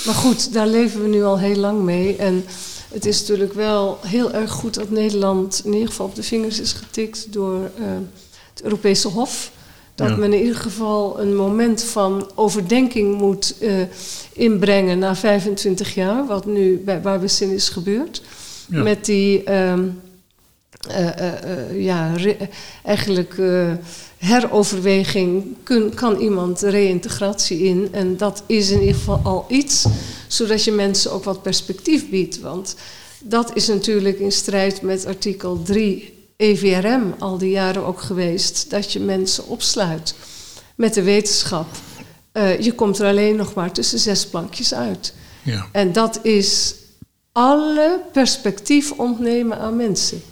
Maar 0.04 0.14
goed, 0.14 0.52
daar 0.52 0.66
leven 0.66 1.02
we 1.02 1.08
nu 1.08 1.24
al 1.24 1.38
heel 1.38 1.56
lang 1.56 1.82
mee. 1.82 2.16
En 2.16 2.44
het 2.92 3.06
is 3.06 3.20
natuurlijk 3.20 3.52
wel 3.52 3.98
heel 4.02 4.32
erg 4.32 4.50
goed 4.50 4.74
dat 4.74 4.90
Nederland 4.90 5.62
in 5.64 5.72
ieder 5.72 5.88
geval 5.88 6.06
op 6.06 6.14
de 6.14 6.22
vingers 6.22 6.60
is 6.60 6.72
getikt 6.72 7.32
door 7.32 7.60
uh, 7.78 7.86
het 8.52 8.62
Europese 8.62 9.08
Hof. 9.08 9.52
Dat 9.94 10.08
ja. 10.08 10.16
men 10.16 10.32
in 10.32 10.40
ieder 10.40 10.56
geval 10.56 11.20
een 11.20 11.36
moment 11.36 11.82
van 11.82 12.30
overdenking 12.34 13.18
moet 13.18 13.54
uh, 13.60 13.74
inbrengen 14.32 14.98
na 14.98 15.16
25 15.16 15.94
jaar, 15.94 16.26
wat 16.26 16.46
nu 16.46 16.78
bij 16.84 17.00
Barbecin 17.00 17.50
is 17.50 17.68
gebeurd. 17.68 18.22
Ja. 18.68 18.82
Met 18.82 19.04
die, 19.04 19.52
um, 19.52 19.84
uh, 19.84 20.03
ja, 21.72 22.12
eigenlijk 22.82 23.34
heroverweging 24.18 25.56
kun, 25.62 25.94
kan 25.94 26.16
iemand 26.16 26.60
reïntegratie 26.60 27.58
in. 27.58 27.88
En 27.92 28.16
dat 28.16 28.42
is 28.46 28.70
in 28.70 28.80
ieder 28.80 28.94
geval 28.94 29.20
al 29.22 29.44
iets, 29.48 29.86
zodat 30.28 30.64
je 30.64 30.72
mensen 30.72 31.12
ook 31.12 31.24
wat 31.24 31.42
perspectief 31.42 32.10
biedt. 32.10 32.40
Want 32.40 32.74
dat 33.18 33.50
is 33.54 33.68
natuurlijk 33.68 34.18
in 34.18 34.32
strijd 34.32 34.82
met 34.82 35.06
artikel 35.06 35.62
3 35.62 36.14
EVRM 36.36 37.14
al 37.18 37.38
die 37.38 37.50
jaren 37.50 37.84
ook 37.84 38.00
geweest. 38.00 38.70
Dat 38.70 38.92
je 38.92 39.00
mensen 39.00 39.46
opsluit 39.46 40.14
met 40.74 40.94
de 40.94 41.02
wetenschap. 41.02 41.66
Uh, 42.32 42.60
je 42.60 42.72
komt 42.72 42.98
er 42.98 43.06
alleen 43.06 43.36
nog 43.36 43.54
maar 43.54 43.72
tussen 43.72 43.98
zes 43.98 44.26
plankjes 44.26 44.74
uit. 44.74 45.14
Ja. 45.42 45.66
En 45.72 45.92
dat 45.92 46.18
is 46.22 46.74
alle 47.32 48.00
perspectief 48.12 48.92
ontnemen 48.92 49.58
aan 49.58 49.76
mensen. 49.76 50.22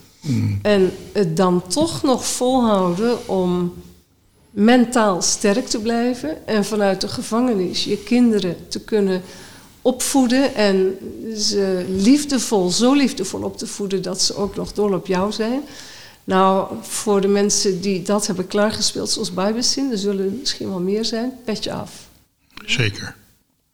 En 0.62 0.92
het 1.12 1.36
dan 1.36 1.62
toch 1.68 2.02
nog 2.02 2.26
volhouden 2.26 3.28
om 3.28 3.74
mentaal 4.50 5.22
sterk 5.22 5.66
te 5.66 5.78
blijven 5.78 6.46
en 6.46 6.64
vanuit 6.64 7.00
de 7.00 7.08
gevangenis 7.08 7.84
je 7.84 7.96
kinderen 7.98 8.56
te 8.68 8.80
kunnen 8.80 9.22
opvoeden 9.82 10.54
en 10.54 10.96
ze 11.36 11.84
liefdevol, 11.88 12.70
zo 12.70 12.94
liefdevol 12.94 13.42
op 13.42 13.58
te 13.58 13.66
voeden 13.66 14.02
dat 14.02 14.22
ze 14.22 14.36
ook 14.36 14.56
nog 14.56 14.72
dol 14.72 14.92
op 14.92 15.06
jou 15.06 15.32
zijn. 15.32 15.60
Nou, 16.24 16.76
voor 16.82 17.20
de 17.20 17.28
mensen 17.28 17.80
die 17.80 18.02
dat 18.02 18.26
hebben 18.26 18.46
klaargespeeld, 18.46 19.10
zoals 19.10 19.34
Bijbelzin, 19.34 19.90
er 19.90 19.98
zullen 19.98 20.38
misschien 20.38 20.68
wel 20.68 20.80
meer 20.80 21.04
zijn, 21.04 21.32
petje 21.44 21.72
af. 21.72 22.08
Zeker, 22.66 23.14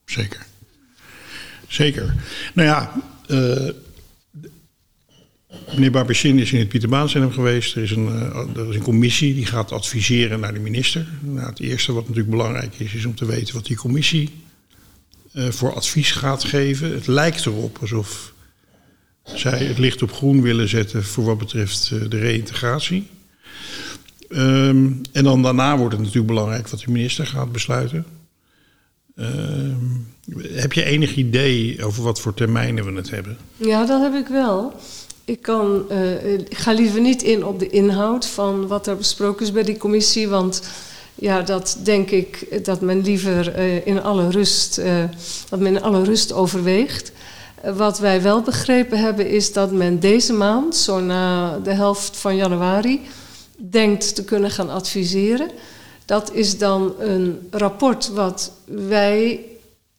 zeker. 0.05 0.47
Zeker. 1.69 2.15
Nou 2.55 2.69
ja, 2.69 2.93
uh, 3.29 3.71
Meneer 5.71 5.91
Barbechin 5.91 6.39
is 6.39 6.53
in 6.53 6.59
het 6.59 6.69
Pieterbaancentrum 6.69 7.33
geweest. 7.33 7.77
Er 7.77 7.83
is, 7.83 7.91
een, 7.91 8.07
uh, 8.07 8.57
er 8.57 8.69
is 8.69 8.77
een 8.77 8.83
commissie 8.83 9.35
die 9.35 9.47
gaat 9.47 9.73
adviseren 9.73 10.41
naar 10.41 10.53
de 10.53 10.61
minister. 10.61 11.07
Nou, 11.21 11.49
het 11.49 11.61
eerste 11.61 11.93
wat 11.93 12.03
natuurlijk 12.03 12.31
belangrijk 12.31 12.75
is, 12.79 12.95
is 12.95 13.05
om 13.05 13.15
te 13.15 13.27
weten 13.27 13.55
wat 13.55 13.67
die 13.67 13.77
commissie 13.77 14.31
uh, 15.33 15.49
voor 15.49 15.75
advies 15.75 16.13
gaat 16.13 16.45
geven. 16.45 16.93
Het 16.93 17.07
lijkt 17.07 17.47
erop 17.47 17.79
alsof 17.81 18.33
zij 19.25 19.65
het 19.65 19.79
licht 19.79 20.03
op 20.03 20.13
groen 20.13 20.43
willen 20.43 20.69
zetten 20.69 21.05
voor 21.05 21.25
wat 21.25 21.39
betreft 21.39 21.91
uh, 21.93 22.09
de 22.09 22.19
reïntegratie. 22.19 23.07
Um, 24.29 25.01
en 25.13 25.25
dan 25.25 25.43
daarna 25.43 25.77
wordt 25.77 25.93
het 25.93 26.03
natuurlijk 26.03 26.33
belangrijk 26.33 26.69
wat 26.69 26.81
de 26.81 26.91
minister 26.91 27.27
gaat 27.27 27.53
besluiten. 27.53 28.05
Um, 29.17 30.07
heb 30.43 30.73
je 30.73 30.85
enig 30.85 31.17
idee 31.17 31.85
over 31.85 32.03
wat 32.03 32.21
voor 32.21 32.35
termijnen 32.35 32.85
we 32.85 32.93
het 32.93 33.11
hebben? 33.11 33.37
Ja, 33.57 33.87
dat 33.87 34.03
heb 34.03 34.15
ik 34.15 34.27
wel. 34.29 34.81
Ik, 35.29 35.43
kan, 35.43 35.85
uh, 35.91 36.33
ik 36.33 36.57
ga 36.57 36.73
liever 36.73 37.01
niet 37.01 37.23
in 37.23 37.45
op 37.45 37.59
de 37.59 37.69
inhoud 37.69 38.27
van 38.27 38.67
wat 38.67 38.87
er 38.87 38.97
besproken 38.97 39.47
is 39.47 39.53
bij 39.53 39.63
die 39.63 39.77
commissie. 39.77 40.29
Want 40.29 40.63
ja, 41.15 41.43
dat 41.43 41.79
denk 41.83 42.11
ik 42.11 42.65
dat 42.65 42.81
men 42.81 43.01
liever 43.01 43.59
uh, 43.59 43.87
in 43.87 44.03
alle 44.03 44.31
rust, 44.31 44.81
dat 45.49 45.61
men 45.61 45.77
in 45.77 45.83
alle 45.83 46.05
rust 46.05 46.33
overweegt. 46.33 47.13
wat 47.75 47.99
wij 47.99 48.23
wel 48.23 48.43
begrepen 48.43 48.99
hebben 48.99 49.29
is 49.29 49.53
dat 49.53 49.73
men 49.73 50.01
deze 50.01 50.33
maand, 50.33 50.77
zo 50.77 51.01
na 51.01 51.59
de 51.59 51.73
helft 51.73 52.17
van 52.17 52.37
januari, 52.37 53.01
denkt 53.57 54.15
te 54.15 54.25
kunnen 54.25 54.51
gaan 54.51 54.71
adviseren. 54.71 55.51
Dat 56.05 56.33
is 56.33 56.59
dan 56.59 56.95
een 56.99 57.49
rapport 57.51 58.09
wat 58.09 58.53
wij, 58.65 59.41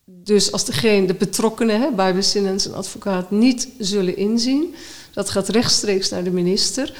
dus 0.06 0.52
als 0.52 0.66
degene, 0.66 1.08
de 1.08 1.14
betrokkenen, 1.14 1.96
bij 1.96 2.14
bezin 2.16 2.46
en 2.46 2.74
advocaat, 2.74 3.32
niet 3.32 3.68
zullen 3.78 4.18
inzien. 4.18 4.76
Dat 5.20 5.30
gaat 5.30 5.50
rechtstreeks 5.50 6.10
naar 6.10 6.24
de 6.24 6.32
minister. 6.32 6.94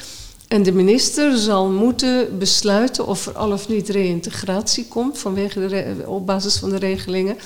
En 0.48 0.62
de 0.62 0.72
minister 0.72 1.36
zal 1.36 1.68
moeten 1.68 2.38
besluiten 2.38 3.06
of 3.06 3.26
er 3.26 3.36
al 3.36 3.52
of 3.52 3.68
niet 3.68 3.88
reïntegratie 3.88 4.86
komt 4.88 5.18
vanwege 5.18 5.66
de 5.66 6.02
op 6.06 6.26
basis 6.26 6.56
van 6.56 6.70
de 6.70 6.76
regelingen. 6.76 7.36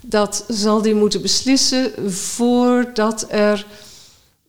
Dat 0.00 0.44
zal 0.48 0.82
die 0.82 0.94
moeten 0.94 1.22
beslissen 1.22 2.10
voordat 2.12 3.26
er 3.28 3.66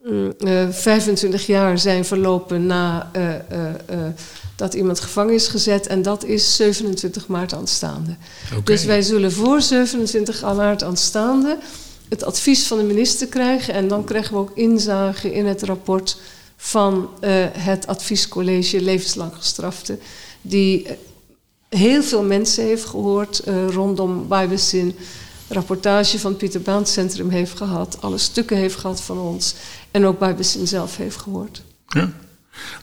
uh, 0.03 0.69
25 0.69 1.45
jaar 1.45 1.79
zijn 1.79 2.05
verlopen 2.05 2.65
na 2.65 3.11
uh, 3.15 3.29
uh, 3.29 3.35
dat 4.55 4.73
iemand 4.73 4.99
gevangen 4.99 5.33
is 5.33 5.47
gezet. 5.47 5.87
En 5.87 6.01
dat 6.01 6.23
is 6.23 6.55
27 6.55 7.27
maart 7.27 7.53
aanstaande. 7.53 8.15
Okay. 8.49 8.63
Dus 8.63 8.85
wij 8.85 9.01
zullen 9.01 9.31
voor 9.31 9.61
27 9.61 10.41
maart 10.41 10.83
aanstaande 10.83 11.57
het 12.11 12.23
advies 12.23 12.67
van 12.67 12.77
de 12.77 12.83
minister 12.83 13.27
krijgen. 13.27 13.73
En 13.73 13.87
dan 13.87 14.03
krijgen 14.03 14.33
we 14.33 14.39
ook 14.39 14.51
inzage 14.55 15.33
in 15.33 15.45
het 15.45 15.63
rapport 15.63 16.17
van 16.55 17.09
uh, 17.21 17.45
het 17.51 17.87
adviescollege 17.87 18.81
levenslang 18.81 19.33
gestrafte. 19.35 19.97
Die 20.41 20.87
heel 21.69 22.03
veel 22.03 22.23
mensen 22.23 22.63
heeft 22.63 22.85
gehoord 22.85 23.41
uh, 23.47 23.67
rondom 23.67 24.27
Bijbelzin. 24.27 24.95
Rapportage 25.47 26.19
van 26.19 26.29
het 26.29 26.39
Pieter 26.39 26.61
Baan 26.61 26.85
Centrum 26.85 27.29
heeft 27.29 27.57
gehad. 27.57 27.97
Alle 28.01 28.17
stukken 28.17 28.57
heeft 28.57 28.75
gehad 28.75 29.01
van 29.01 29.19
ons. 29.19 29.55
En 29.91 30.05
ook 30.05 30.19
Bijbelzin 30.19 30.67
zelf 30.67 30.97
heeft 30.97 31.17
gehoord. 31.17 31.63
Ja. 31.87 32.11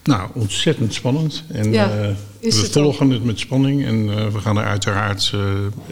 Nou, 0.03 0.29
ontzettend 0.33 0.93
spannend. 0.93 1.43
En 1.47 1.71
ja, 1.71 1.85
uh, 1.85 2.15
we 2.39 2.51
volgen 2.71 3.05
ook. 3.05 3.11
het 3.11 3.23
met 3.23 3.39
spanning. 3.39 3.85
En 3.85 4.07
uh, 4.07 4.27
we 4.27 4.39
gaan 4.39 4.57
er 4.57 4.65
uiteraard 4.65 5.31
uh, 5.35 5.41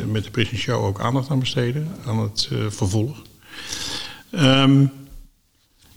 met 0.06 0.24
de 0.24 0.32
Prison 0.32 0.58
Show 0.58 0.84
ook 0.84 1.00
aandacht 1.00 1.30
aan 1.30 1.40
besteden. 1.40 1.88
Aan 2.06 2.20
het 2.20 2.50
vervolg. 2.70 3.26
Um, 4.32 4.92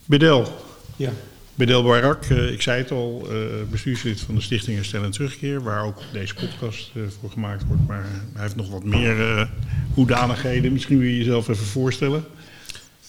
Bedel. 0.05 0.65
Ja. 0.97 1.13
Bedel 1.55 1.83
Barak, 1.83 2.25
ik 2.25 2.63
zei 2.63 2.83
het 2.83 2.91
al, 2.91 3.29
bestuurslid 3.71 4.21
van 4.21 4.35
de 4.35 4.41
Stichting 4.41 4.77
Herstel 4.77 5.05
en 5.05 5.11
Terugkeer. 5.11 5.63
Waar 5.63 5.85
ook 5.85 6.03
deze 6.13 6.35
podcast 6.35 6.93
voor 7.21 7.31
gemaakt 7.31 7.67
wordt. 7.67 7.87
Maar 7.87 8.07
hij 8.33 8.43
heeft 8.43 8.57
nog 8.57 8.71
wat 8.71 8.85
meer 8.85 9.49
hoedanigheden. 9.95 10.73
Misschien 10.73 10.99
wil 10.99 11.09
je 11.09 11.17
jezelf 11.17 11.49
even 11.49 11.67
voorstellen. 11.67 12.25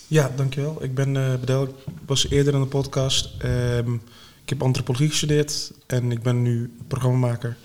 Ja, 0.07 0.31
dankjewel. 0.35 0.83
Ik 0.83 0.95
ben 0.95 1.13
Bedel. 1.13 1.63
Ik 1.63 1.93
was 2.05 2.29
eerder 2.29 2.53
in 2.53 2.61
de 2.61 2.65
podcast. 2.65 3.29
Um, 3.43 4.01
ik 4.43 4.49
heb 4.49 4.63
antropologie 4.63 5.09
gestudeerd 5.09 5.71
en 5.87 6.11
ik 6.11 6.21
ben 6.21 6.41
nu 6.41 6.73
programmamaker. 6.87 7.57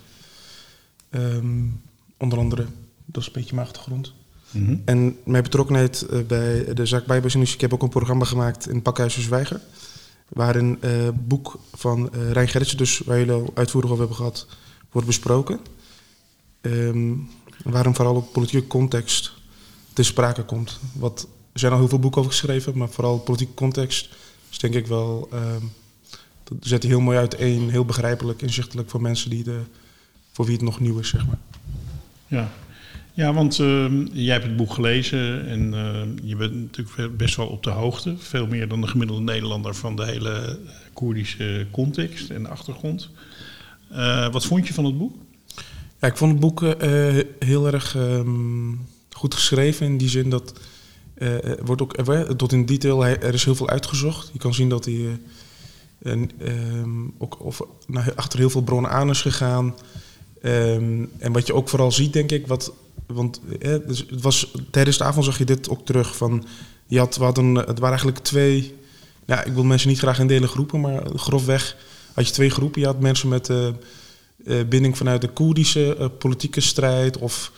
Um, 1.10 1.80
onder 2.16 2.38
andere, 2.38 2.66
dat 3.04 3.22
is 3.22 3.26
een 3.26 3.32
beetje 3.34 3.54
mijn 3.54 3.66
achtergrond. 3.66 4.12
Mhm. 4.50 4.62
Mm 4.62 4.68
-hmm. 4.68 4.82
En 4.84 5.18
mijn 5.24 5.42
betrokkenheid 5.42 6.06
uh, 6.10 6.20
bij 6.20 6.74
de 6.74 6.86
zaak 6.86 7.06
Bijbelsinus, 7.06 7.54
ik 7.54 7.60
heb 7.60 7.74
ook 7.74 7.82
een 7.82 7.88
programma 7.88 8.24
gemaakt 8.24 8.68
in 8.68 8.82
Pakhuis 8.82 9.14
de 9.14 9.20
Zwijger. 9.20 9.60
Waarin 10.28 10.78
een 10.80 11.06
uh, 11.06 11.08
boek 11.14 11.58
van 11.74 12.10
uh, 12.14 12.30
Rijn 12.30 12.48
Gerritsen, 12.48 12.76
dus 12.76 12.98
waar 12.98 13.18
jullie 13.18 13.32
al 13.32 13.50
uitvoerig 13.54 13.90
over 13.90 14.02
hebben 14.02 14.16
gehad, 14.16 14.46
wordt 14.90 15.06
besproken. 15.06 15.60
Um, 16.60 17.28
waarin 17.64 17.94
vooral 17.94 18.16
ook 18.16 18.32
politieke 18.32 18.66
context 18.66 19.32
te 19.92 20.02
sprake 20.02 20.44
komt. 20.44 20.78
Wat, 20.92 21.28
er 21.52 21.60
zijn 21.60 21.72
al 21.72 21.78
heel 21.78 21.88
veel 21.88 21.98
boeken 21.98 22.20
over 22.20 22.32
geschreven, 22.32 22.78
maar 22.78 22.88
vooral 22.88 23.18
politieke 23.18 23.54
context 23.54 24.08
is 24.50 24.58
denk 24.58 24.74
ik 24.74 24.86
wel... 24.86 25.28
Um, 25.34 25.72
Dat 26.46 26.58
zet 26.60 26.82
hij 26.82 26.90
heel 26.90 27.00
mooi 27.00 27.18
uiteen, 27.18 27.70
heel 27.70 27.84
begrijpelijk, 27.84 28.42
inzichtelijk 28.42 28.90
voor 28.90 29.00
mensen 29.00 29.30
die 29.30 29.44
de, 29.44 29.60
voor 30.32 30.44
wie 30.44 30.54
het 30.54 30.64
nog 30.64 30.80
nieuw 30.80 30.98
is, 30.98 31.08
zeg 31.08 31.26
maar. 31.26 31.38
Ja, 32.26 32.50
ja 33.16 33.32
want 33.32 33.58
uh, 33.58 33.86
jij 34.12 34.32
hebt 34.32 34.46
het 34.46 34.56
boek 34.56 34.72
gelezen 34.72 35.46
en 35.46 35.72
uh, 35.72 36.28
je 36.28 36.36
bent 36.36 36.54
natuurlijk 36.54 37.16
best 37.16 37.36
wel 37.36 37.46
op 37.46 37.62
de 37.62 37.70
hoogte. 37.70 38.14
Veel 38.18 38.46
meer 38.46 38.68
dan 38.68 38.80
de 38.80 38.86
gemiddelde 38.86 39.22
Nederlander 39.22 39.74
van 39.74 39.96
de 39.96 40.04
hele 40.04 40.58
Koerdische 40.92 41.66
context 41.70 42.30
en 42.30 42.46
achtergrond. 42.46 43.10
Uh, 43.92 44.32
wat 44.32 44.44
vond 44.44 44.66
je 44.66 44.74
van 44.74 44.84
het 44.84 44.98
boek? 44.98 45.14
Ja, 46.00 46.08
ik 46.08 46.16
vond 46.16 46.30
het 46.30 46.40
boek 46.40 46.60
heel 47.38 47.66
erg 47.66 47.94
um, 47.94 48.86
goed 49.10 49.34
geschreven 49.34 49.86
in 49.86 49.98
die 49.98 50.08
zin 50.08 50.30
dat 50.30 50.60
wordt 51.64 51.82
ook 51.82 51.96
tot 52.36 52.52
in 52.52 52.66
detail, 52.66 53.06
er 53.06 53.34
is 53.34 53.44
heel 53.44 53.54
veel 53.54 53.68
uitgezocht. 53.68 54.30
Je 54.32 54.38
kan 54.38 54.54
zien 54.54 54.68
dat 54.68 54.84
hij 54.84 55.18
ook 57.18 57.44
of, 57.44 57.62
nou, 57.86 58.10
achter 58.14 58.38
heel 58.38 58.50
veel 58.50 58.62
bronnen 58.62 58.90
aan 58.90 59.10
is 59.10 59.22
gegaan. 59.22 59.74
En 61.18 61.32
wat 61.32 61.46
je 61.46 61.54
ook 61.54 61.68
vooral 61.68 61.92
ziet, 61.92 62.12
denk 62.12 62.32
ik, 62.32 62.46
wat, 62.46 62.72
want 63.06 63.40
eh, 63.60 63.76
dus 63.86 64.04
het 64.10 64.22
was, 64.22 64.52
tijdens 64.70 64.98
de 64.98 65.04
avond 65.04 65.24
zag 65.24 65.38
je 65.38 65.44
dit 65.44 65.68
ook 65.68 65.86
terug. 65.86 66.16
Van, 66.16 66.46
je 66.86 66.98
had, 66.98 67.16
we 67.16 67.24
hadden, 67.24 67.54
het 67.54 67.78
waren 67.78 67.88
eigenlijk 67.88 68.18
twee, 68.18 68.74
ja, 69.24 69.44
ik 69.44 69.52
wil 69.52 69.64
mensen 69.64 69.88
niet 69.88 69.98
graag 69.98 70.18
in 70.18 70.26
delen 70.26 70.48
groepen, 70.48 70.80
maar 70.80 71.06
grofweg 71.16 71.76
had 72.14 72.26
je 72.26 72.32
twee 72.32 72.50
groepen. 72.50 72.80
Je 72.80 72.86
had 72.86 73.00
mensen 73.00 73.28
met 73.28 73.48
uh, 73.48 73.68
binding 74.68 74.96
vanuit 74.96 75.20
de 75.20 75.28
Koerdische 75.28 76.10
politieke 76.18 76.60
strijd 76.60 77.18
of 77.18 77.52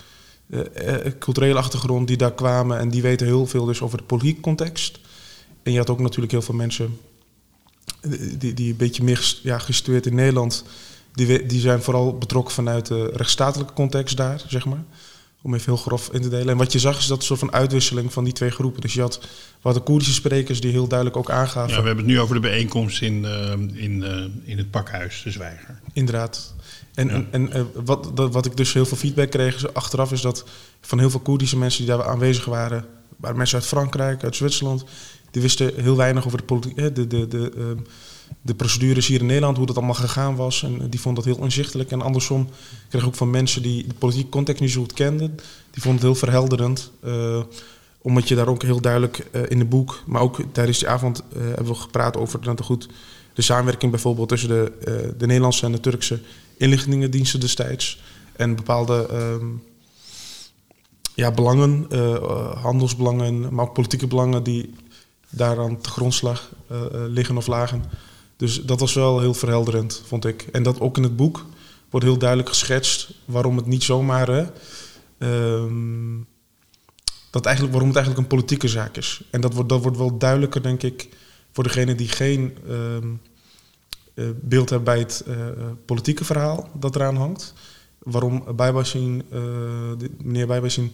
culturele 1.18 1.58
achtergrond 1.58 2.08
die 2.08 2.16
daar 2.16 2.32
kwamen 2.34 2.78
en 2.78 2.88
die 2.88 3.02
weten 3.02 3.26
heel 3.26 3.46
veel 3.46 3.64
dus 3.64 3.80
over 3.80 3.98
de 3.98 4.04
politieke 4.04 4.40
context. 4.40 4.98
En 5.62 5.72
je 5.72 5.78
had 5.78 5.90
ook 5.90 6.00
natuurlijk 6.00 6.32
heel 6.32 6.42
veel 6.42 6.54
mensen 6.54 6.98
die, 8.38 8.54
die 8.54 8.70
een 8.70 8.76
beetje 8.76 9.04
meer 9.04 9.38
ja, 9.42 9.58
gestuurd 9.58 10.06
in 10.06 10.14
Nederland, 10.14 10.64
die, 11.12 11.46
die 11.46 11.61
zijn 11.61 11.82
vooral 11.82 12.18
betrokken 12.18 12.54
vanuit 12.54 12.87
de 12.87 13.11
rechtsstatelijke 13.14 13.72
context 13.72 14.16
daar, 14.16 14.44
zeg 14.48 14.64
maar. 14.64 14.84
Om 15.48 15.54
even 15.54 15.72
heel 15.72 15.82
grof 15.82 16.08
in 16.12 16.22
te 16.22 16.28
delen. 16.28 16.48
En 16.48 16.56
wat 16.56 16.72
je 16.72 16.78
zag 16.78 16.98
is 16.98 17.06
dat 17.06 17.24
soort 17.24 17.38
van 17.38 17.52
uitwisseling 17.52 18.12
van 18.12 18.24
die 18.24 18.32
twee 18.32 18.50
groepen. 18.50 18.80
Dus 18.80 18.94
je 18.94 19.00
had 19.00 19.20
wat 19.61 19.74
de 19.74 19.80
Koerdische 19.80 20.14
sprekers 20.14 20.61
die 20.61 20.70
heel 20.70 20.88
duidelijk 20.88 21.18
ook 21.18 21.30
aangaven. 21.30 21.74
Ja, 21.74 21.80
we 21.80 21.87
hebben 21.87 22.04
het 22.04 22.14
nu 22.14 22.20
over 22.20 22.34
de 22.34 22.40
bijeenkomst 22.40 23.02
in, 23.02 23.22
uh, 23.24 23.50
in, 23.82 24.02
uh, 24.02 24.24
in 24.44 24.58
het 24.58 24.70
pakhuis, 24.70 25.22
de 25.24 25.30
Zwijger. 25.30 25.80
Inderdaad. 25.92 26.54
En, 26.94 27.08
ja. 27.08 27.14
en, 27.14 27.28
en 27.30 27.50
uh, 27.56 27.62
wat, 27.84 28.11
dat, 28.14 28.32
wat 28.32 28.46
ik 28.46 28.56
dus 28.56 28.72
heel 28.72 28.87
veel 28.87 28.96
feedback 28.96 29.30
kreeg 29.30 29.74
achteraf 29.74 30.12
is 30.12 30.20
dat 30.20 30.44
van 30.80 30.98
heel 30.98 31.11
veel 31.11 31.20
Koerdische 31.20 31.58
mensen 31.58 31.87
die 31.87 31.96
daar 31.96 32.06
aanwezig 32.06 32.44
waren, 32.44 32.84
waren 33.16 33.37
mensen 33.37 33.58
uit 33.58 33.66
Frankrijk, 33.66 34.24
uit 34.24 34.37
Zwitserland, 34.37 34.84
die 35.30 35.42
wisten 35.42 35.72
heel 35.76 35.96
weinig 35.96 36.26
over 36.26 36.38
de, 36.38 36.44
politiek, 36.44 36.76
de, 36.76 37.06
de, 37.06 37.28
de, 37.28 37.76
de, 38.28 38.34
de 38.40 38.54
procedures 38.54 39.06
hier 39.06 39.20
in 39.20 39.26
Nederland, 39.26 39.56
hoe 39.56 39.66
dat 39.66 39.76
allemaal 39.76 39.94
gegaan 39.94 40.36
was. 40.36 40.62
En 40.62 40.90
die 40.90 41.00
vonden 41.00 41.24
dat 41.24 41.34
heel 41.34 41.44
inzichtelijk. 41.44 41.90
En 41.90 42.02
andersom 42.02 42.48
kreeg 42.88 43.02
ik 43.02 43.08
ook 43.08 43.14
van 43.14 43.30
mensen 43.30 43.62
die 43.62 43.86
de 43.86 43.94
politieke 43.94 44.30
context 44.30 44.60
niet 44.60 44.70
zo 44.70 44.80
goed 44.80 44.92
kenden, 44.92 45.36
die 45.70 45.82
vonden 45.82 46.00
het 46.00 46.02
heel 46.02 46.14
verhelderend. 46.14 46.90
Uh, 47.04 47.42
omdat 48.02 48.28
je 48.28 48.34
daar 48.34 48.48
ook 48.48 48.62
heel 48.62 48.80
duidelijk 48.80 49.26
uh, 49.32 49.42
in 49.48 49.58
het 49.58 49.68
boek, 49.68 50.02
maar 50.06 50.20
ook 50.20 50.40
tijdens 50.52 50.78
die 50.78 50.88
avond 50.88 51.22
hebben 51.34 51.66
we 51.66 51.74
gepraat 51.74 52.16
over 52.16 52.40
nou, 52.42 52.62
goed, 52.62 52.88
de 53.34 53.42
samenwerking 53.42 53.90
bijvoorbeeld 53.90 54.28
tussen 54.28 54.48
de, 54.48 54.72
de 55.18 55.26
Nederlandse 55.26 55.66
en 55.66 55.72
de 55.72 55.80
Turkse 55.80 56.20
inlichtingendiensten 56.56 57.40
destijds. 57.40 58.02
En 58.32 58.56
bepaalde 58.56 59.08
um, 59.12 59.62
ja, 61.14 61.30
belangen, 61.30 61.86
handelsbelangen, 62.62 63.54
maar 63.54 63.64
ook 63.64 63.74
politieke 63.74 64.06
belangen 64.06 64.42
die 64.42 64.74
daaraan 65.30 65.80
te 65.80 65.90
grondslag 65.90 66.50
liggen 67.08 67.36
of 67.36 67.46
lagen. 67.46 67.84
Dus 68.38 68.62
dat 68.62 68.81
was 68.81 68.94
wel 68.94 69.20
heel 69.20 69.35
verhelderend, 69.35 70.03
vond 70.07 70.24
ik. 70.24 70.42
En 70.53 70.62
dat 70.62 70.81
ook 70.81 70.96
in 70.96 71.03
het 71.03 71.16
boek 71.16 71.44
wordt 71.90 72.07
heel 72.07 72.18
duidelijk 72.18 72.48
geschetst 72.48 73.11
waarom 73.24 73.57
het 73.57 73.66
niet 73.66 73.83
zomaar. 73.83 74.29
Hè, 74.29 74.46
um, 75.59 76.27
dat 77.31 77.44
eigenlijk, 77.44 77.74
waarom 77.74 77.94
het 77.94 77.98
eigenlijk 77.98 78.18
een 78.18 78.37
politieke 78.37 78.68
zaak 78.68 78.96
is. 78.96 79.22
En 79.31 79.40
dat 79.40 79.55
wordt, 79.55 79.68
dat 79.68 79.83
wordt 79.83 79.96
wel 79.96 80.18
duidelijker, 80.18 80.62
denk 80.62 80.83
ik, 80.83 81.09
voor 81.53 81.64
degene 81.64 81.94
die 81.94 82.09
geen 82.09 82.57
um, 82.68 83.20
uh, 84.14 84.29
beeld 84.40 84.70
hebben 84.70 84.94
bij 84.94 84.98
het 84.98 85.24
uh, 85.29 85.37
politieke 85.85 86.24
verhaal 86.24 86.68
dat 86.74 86.94
eraan 86.94 87.16
hangt. 87.16 87.55
Waarom 87.98 88.44
Bijbassin, 88.57 89.22
meneer 90.22 90.46
Bijbassin 90.46 90.92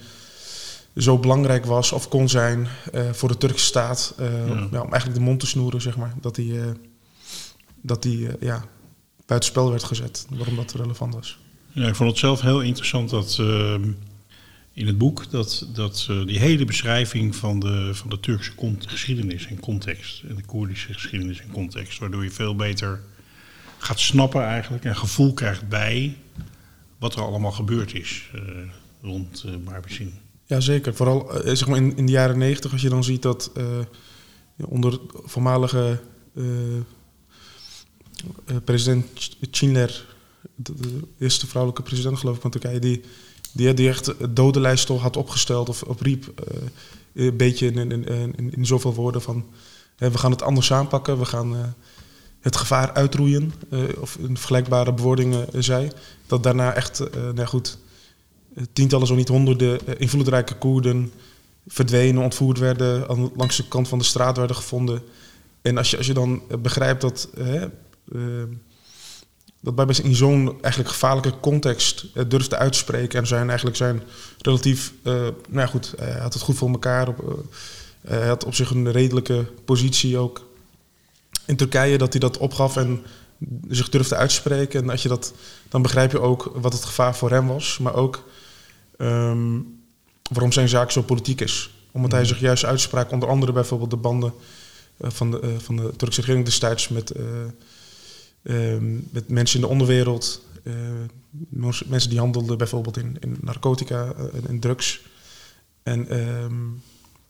zo 0.96 1.18
belangrijk 1.18 1.64
was 1.64 1.92
of 1.92 2.08
kon 2.08 2.28
zijn 2.28 2.68
uh, 2.94 3.12
voor 3.12 3.28
de 3.28 3.36
Turkse 3.36 3.64
staat. 3.64 4.14
Uh, 4.20 4.48
ja. 4.48 4.68
Ja, 4.70 4.80
om 4.80 4.90
eigenlijk 4.90 5.14
de 5.14 5.20
mond 5.20 5.40
te 5.40 5.46
snoeren, 5.46 5.80
zeg 5.80 5.96
maar. 5.96 6.14
Dat 6.20 6.36
hij, 6.36 6.44
uh, 6.44 6.64
dat 7.86 8.04
hij 8.04 8.36
ja, 8.40 8.64
buitenspel 9.26 9.70
werd 9.70 9.84
gezet. 9.84 10.26
Waarom 10.30 10.56
dat 10.56 10.72
relevant 10.72 11.14
was. 11.14 11.38
Ja, 11.72 11.88
ik 11.88 11.94
vond 11.94 12.10
het 12.10 12.18
zelf 12.18 12.40
heel 12.40 12.60
interessant 12.60 13.10
dat 13.10 13.36
ehm, 13.40 13.90
in 14.72 14.86
het 14.86 14.98
boek... 14.98 15.30
dat, 15.30 15.68
dat 15.72 16.06
die 16.26 16.38
hele 16.38 16.64
beschrijving 16.64 17.36
van 17.36 17.60
de, 17.60 17.90
van 17.94 18.10
de 18.10 18.20
Turkse 18.20 18.52
geschiedenis 18.78 19.46
en 19.46 19.60
context... 19.60 20.22
en 20.28 20.34
de 20.34 20.44
Koerdische 20.44 20.92
geschiedenis 20.92 21.40
en 21.40 21.50
context... 21.50 21.98
waardoor 21.98 22.24
je 22.24 22.30
veel 22.30 22.56
beter 22.56 23.00
gaat 23.78 24.00
snappen 24.00 24.42
eigenlijk... 24.42 24.84
en 24.84 24.96
gevoel 24.96 25.34
krijgt 25.34 25.68
bij 25.68 26.16
wat 26.98 27.14
er 27.14 27.22
allemaal 27.22 27.52
gebeurd 27.52 27.94
is 27.94 28.30
rond 29.04 29.44
uh, 29.46 29.56
Barbicin. 29.64 30.14
Ja, 30.44 30.60
zeker. 30.60 30.94
Vooral 30.94 31.46
uh, 31.46 31.54
zeg 31.54 31.68
maar 31.68 31.76
in, 31.76 31.96
in 31.96 32.06
de 32.06 32.12
jaren 32.12 32.38
negentig, 32.38 32.72
als 32.72 32.82
je 32.82 32.88
dan 32.88 33.04
ziet 33.04 33.22
dat 33.22 33.50
uh, 33.56 33.64
onder 34.56 34.98
voormalige 35.10 36.00
uh, 36.34 36.46
president 38.64 39.06
Chinler, 39.50 40.06
de, 40.54 40.72
eerste 41.18 41.46
vrouwelijke 41.46 41.82
president 41.82 42.18
geloof 42.18 42.36
ik 42.36 42.42
van 42.42 42.50
Turkije, 42.50 42.78
die, 42.78 43.02
die, 43.52 43.88
echt 43.88 44.06
het 44.06 44.36
dodenlijst 44.36 44.88
had 44.88 45.16
opgesteld 45.16 45.68
of 45.68 45.82
opriep, 45.82 46.42
een 47.14 47.36
beetje 47.36 47.66
in, 47.66 47.90
in, 47.90 48.04
in, 48.36 48.52
in, 48.54 48.66
zoveel 48.66 48.94
woorden 48.94 49.22
van 49.22 49.44
we 49.96 50.18
gaan 50.18 50.30
het 50.30 50.42
anders 50.42 50.72
aanpakken, 50.72 51.18
we 51.18 51.24
gaan 51.24 51.74
het 52.40 52.56
gevaar 52.56 52.92
uitroeien, 52.92 53.52
of 54.00 54.16
in 54.16 54.36
vergelijkbare 54.36 54.92
bewoordingen 54.92 55.46
zei, 55.64 55.90
dat 56.26 56.42
daarna 56.42 56.72
echt, 56.72 57.02
nou 57.34 57.46
goed 57.46 57.78
tientallen, 58.72 59.06
zo 59.06 59.14
niet 59.14 59.28
honderden 59.28 59.86
eh, 59.86 59.94
invloedrijke 59.98 60.54
Koerden 60.54 61.12
verdwenen, 61.66 62.22
ontvoerd 62.22 62.58
werden, 62.58 63.06
langs 63.36 63.56
de 63.56 63.68
kant 63.68 63.88
van 63.88 63.98
de 63.98 64.04
straat 64.04 64.36
werden 64.36 64.56
gevonden. 64.56 65.02
En 65.62 65.78
als 65.78 65.90
je, 65.90 65.96
als 65.96 66.06
je 66.06 66.14
dan 66.14 66.42
eh, 66.48 66.58
begrijpt 66.58 67.00
dat, 67.00 67.28
hè, 67.36 67.66
dat 69.60 69.74
bij 69.74 69.86
in 70.02 70.14
zo'n 70.14 70.58
eigenlijk 70.60 70.92
gevaarlijke 70.92 71.40
context 71.40 72.06
uh, 72.14 72.24
durfde 72.28 72.56
uit 72.56 72.72
te 72.72 72.78
spreken 72.78 73.18
en 73.18 73.26
zijn 73.26 73.46
eigenlijk 73.46 73.76
zijn 73.76 74.02
relatief, 74.38 74.92
uh, 75.02 75.12
nou 75.12 75.34
ja, 75.50 75.66
goed, 75.66 75.94
hij 75.96 76.18
had 76.18 76.32
het 76.32 76.42
goed 76.42 76.56
voor 76.56 76.70
elkaar. 76.70 77.08
Op, 77.08 77.46
hij 78.00 78.26
had 78.26 78.44
op 78.44 78.54
zich 78.54 78.70
een 78.70 78.92
redelijke 78.92 79.46
positie 79.64 80.18
ook 80.18 80.46
in 81.46 81.56
Turkije 81.56 81.98
dat 81.98 82.12
hij 82.12 82.20
dat 82.20 82.38
opgaf 82.38 82.76
en 82.76 83.02
zich 83.68 83.88
durfde 83.88 84.16
uitspreken. 84.16 84.82
En 84.82 84.90
als 84.90 85.02
je 85.02 85.08
dat, 85.08 85.34
dan 85.68 85.82
begrijp 85.82 86.12
je 86.12 86.20
ook 86.20 86.52
wat 86.54 86.72
het 86.72 86.84
gevaar 86.84 87.16
voor 87.16 87.30
hem 87.30 87.46
was, 87.46 87.78
maar 87.78 87.94
ook 87.94 88.24
Um, 88.98 89.82
waarom 90.30 90.52
zijn 90.52 90.68
zaak 90.68 90.90
zo 90.90 91.02
politiek 91.02 91.40
is. 91.40 91.74
Omdat 91.90 92.12
hij 92.12 92.24
zich 92.24 92.40
juist 92.40 92.64
uitsprak, 92.64 93.10
onder 93.10 93.28
andere 93.28 93.52
bijvoorbeeld 93.52 93.90
de 93.90 93.96
banden 93.96 94.32
van, 95.00 95.30
de, 95.30 95.54
van 95.60 95.76
de 95.76 95.92
Turkse 95.96 96.20
regering 96.20 96.44
destijds 96.44 96.88
met, 96.88 97.12
met 99.10 99.28
mensen 99.28 99.60
in 99.60 99.60
de 99.60 99.72
onderwereld. 99.72 100.42
mensen 101.86 102.10
die 102.10 102.18
handelden 102.18 102.58
bijvoorbeeld 102.58 102.96
in, 102.96 103.16
in 103.20 103.36
narcotica 103.40 104.12
en 104.12 104.48
in 104.48 104.60
drugs. 104.60 105.02
En 105.82 106.18
um, 106.18 106.82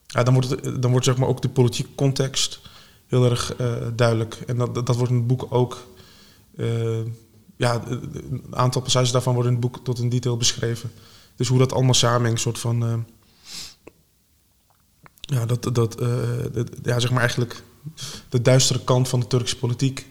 ja, 0.06 0.22
dan 0.22 0.34
wordt, 0.34 0.50
het, 0.50 0.82
dan 0.82 0.90
wordt 0.90 1.06
zeg 1.06 1.16
maar 1.16 1.28
ook 1.28 1.42
de 1.42 1.48
politieke 1.48 1.94
context 1.94 2.60
heel 3.06 3.24
erg 3.24 3.56
duidelijk. 3.94 4.34
En 4.46 4.56
dat, 4.56 4.74
dat 4.74 4.96
wordt 4.96 5.10
in 5.10 5.18
het 5.18 5.26
boek 5.26 5.46
ook 5.48 5.86
ja, 7.56 7.82
een 7.88 8.44
aantal 8.50 8.82
passages 8.82 9.12
daarvan 9.12 9.34
worden 9.34 9.52
in 9.52 9.58
het 9.60 9.70
boek 9.70 9.84
tot 9.84 9.98
in 9.98 10.08
detail 10.08 10.36
beschreven. 10.36 10.92
Dus 11.36 11.48
hoe 11.48 11.58
dat 11.58 11.72
allemaal 11.72 11.94
samenhangt, 11.94 12.40
soort 12.40 12.58
van. 12.58 13.06
Ja, 15.20 15.46
dat, 15.46 15.74
dat, 15.74 15.96
ja, 16.82 16.98
zeg 16.98 17.10
maar 17.10 17.20
eigenlijk 17.20 17.62
de 18.28 18.42
duistere 18.42 18.84
kant 18.84 19.08
van 19.08 19.20
de 19.20 19.26
Turkse 19.26 19.58
politiek. 19.58 20.06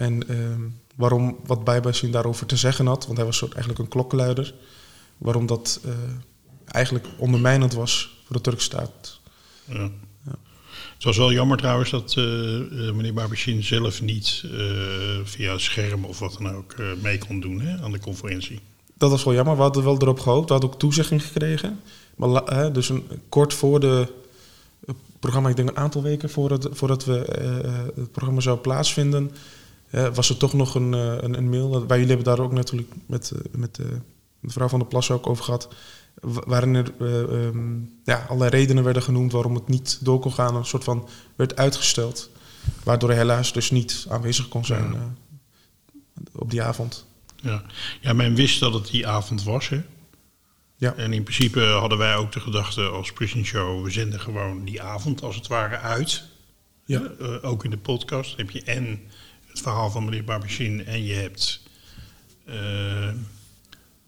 En 0.00 0.32
uh, 0.32 0.56
waarom, 0.96 1.38
wat 1.46 1.64
Bijbassin 1.64 2.10
daarover 2.10 2.46
te 2.46 2.56
zeggen 2.56 2.86
had, 2.86 3.04
want 3.04 3.16
hij 3.16 3.26
was 3.26 3.36
soort 3.36 3.52
eigenlijk 3.52 3.82
een 3.82 3.88
klokkenluider. 3.88 4.54
Waarom 5.18 5.46
dat 5.46 5.80
eigenlijk 6.66 7.06
ondermijnend 7.18 7.74
was 7.74 8.22
voor 8.24 8.36
de 8.36 8.42
Turkse 8.42 8.64
staat. 8.64 9.20
Ja. 9.64 9.90
Ja. 10.24 10.38
Het 10.94 11.04
was 11.04 11.16
wel 11.16 11.32
jammer 11.32 11.56
trouwens 11.56 11.90
dat 11.90 12.16
meneer 12.94 13.14
Barbashin 13.14 13.64
zelf 13.64 14.02
niet 14.02 14.44
via 15.24 15.58
scherm 15.58 16.04
of 16.04 16.18
wat 16.18 16.36
dan 16.38 16.54
ook 16.54 16.74
mee 17.02 17.18
kon 17.18 17.40
doen 17.40 17.60
hè, 17.60 17.82
aan 17.82 17.92
de 17.92 18.00
conferentie 18.00 18.60
dat 19.00 19.10
was 19.10 19.24
wel 19.24 19.34
jammer. 19.34 19.56
We 19.56 19.62
hadden 19.62 19.84
wel 19.84 19.98
erop 19.98 20.20
gehoopt. 20.20 20.46
We 20.46 20.52
hadden 20.52 20.70
ook 20.70 20.78
toezegging 20.78 21.22
gekregen. 21.22 21.80
Maar 22.16 22.42
hè, 22.44 22.70
dus 22.70 22.88
een, 22.88 23.08
kort 23.28 23.54
voor 23.54 23.80
de 23.80 24.06
het 24.86 24.96
programma, 25.20 25.48
ik 25.48 25.56
denk 25.56 25.68
een 25.68 25.76
aantal 25.76 26.02
weken 26.02 26.30
voordat, 26.30 26.68
voordat 26.72 27.04
we 27.04 27.38
uh, 27.42 28.02
het 28.02 28.12
programma 28.12 28.40
zou 28.40 28.58
plaatsvinden, 28.58 29.30
eh, 29.30 29.38
was 29.90 30.28
er 30.28 30.36
toch 30.36 30.52
nog 30.52 30.74
een, 30.74 30.94
eh, 30.94 31.00
een, 31.20 31.36
een 31.38 31.48
mail. 31.50 31.70
Wij 31.86 31.98
jullie 31.98 32.14
hebben 32.14 32.36
daar 32.36 32.44
ook 32.44 32.52
natuurlijk 32.52 32.92
met, 33.06 33.30
eh, 33.30 33.38
met 33.52 33.78
eh, 33.78 33.86
mevrouw 34.40 34.68
van 34.68 34.78
der 34.78 34.88
Plas 34.88 35.10
ook 35.10 35.26
over 35.26 35.44
gehad. 35.44 35.68
wa- 36.20 36.42
Waarin 36.46 36.74
er 36.74 36.92
eh, 37.00 37.22
ehm, 37.46 37.78
ja, 38.04 38.24
allerlei 38.28 38.50
redenen 38.50 38.84
werden 38.84 39.02
genoemd 39.02 39.32
waarom 39.32 39.54
het 39.54 39.68
niet 39.68 39.98
door 40.04 40.18
kon 40.20 40.32
gaan. 40.32 40.54
Een 40.56 40.64
soort 40.64 40.84
van 40.84 41.08
werd 41.36 41.56
uitgesteld. 41.56 42.30
Waardoor 42.84 43.08
hij 43.08 43.18
helaas 43.18 43.52
dus 43.52 43.70
niet 43.70 44.06
aanwezig 44.08 44.48
kon 44.48 44.64
zijn 44.64 44.92
Ja. 44.92 45.14
op 46.32 46.50
die 46.50 46.62
avond. 46.62 47.06
Ja. 47.36 47.62
ja, 48.00 48.12
men 48.12 48.34
wist 48.34 48.60
dat 48.60 48.74
het 48.74 48.86
die 48.90 49.06
avond 49.06 49.42
was. 49.42 49.68
Hè? 49.68 49.82
Ja. 50.76 50.94
En 50.94 51.12
in 51.12 51.22
principe 51.22 51.60
hadden 51.60 51.98
wij 51.98 52.16
ook 52.16 52.32
de 52.32 52.40
gedachte 52.40 52.82
als 52.82 53.12
Prison 53.12 53.44
Show... 53.44 53.84
we 53.84 53.90
zenden 53.90 54.20
gewoon 54.20 54.64
die 54.64 54.82
avond 54.82 55.22
als 55.22 55.36
het 55.36 55.46
ware 55.46 55.76
uit. 55.78 56.22
Ja. 56.84 57.02
Ook 57.42 57.64
in 57.64 57.70
de 57.70 57.78
podcast 57.78 58.36
heb 58.36 58.50
je 58.50 58.62
en 58.62 59.00
verhaal 59.60 59.90
van 59.90 60.04
meneer 60.04 60.24
Barbachin... 60.24 60.86
en 60.86 61.04
je 61.04 61.14
hebt 61.14 61.60
eh, 62.50 63.12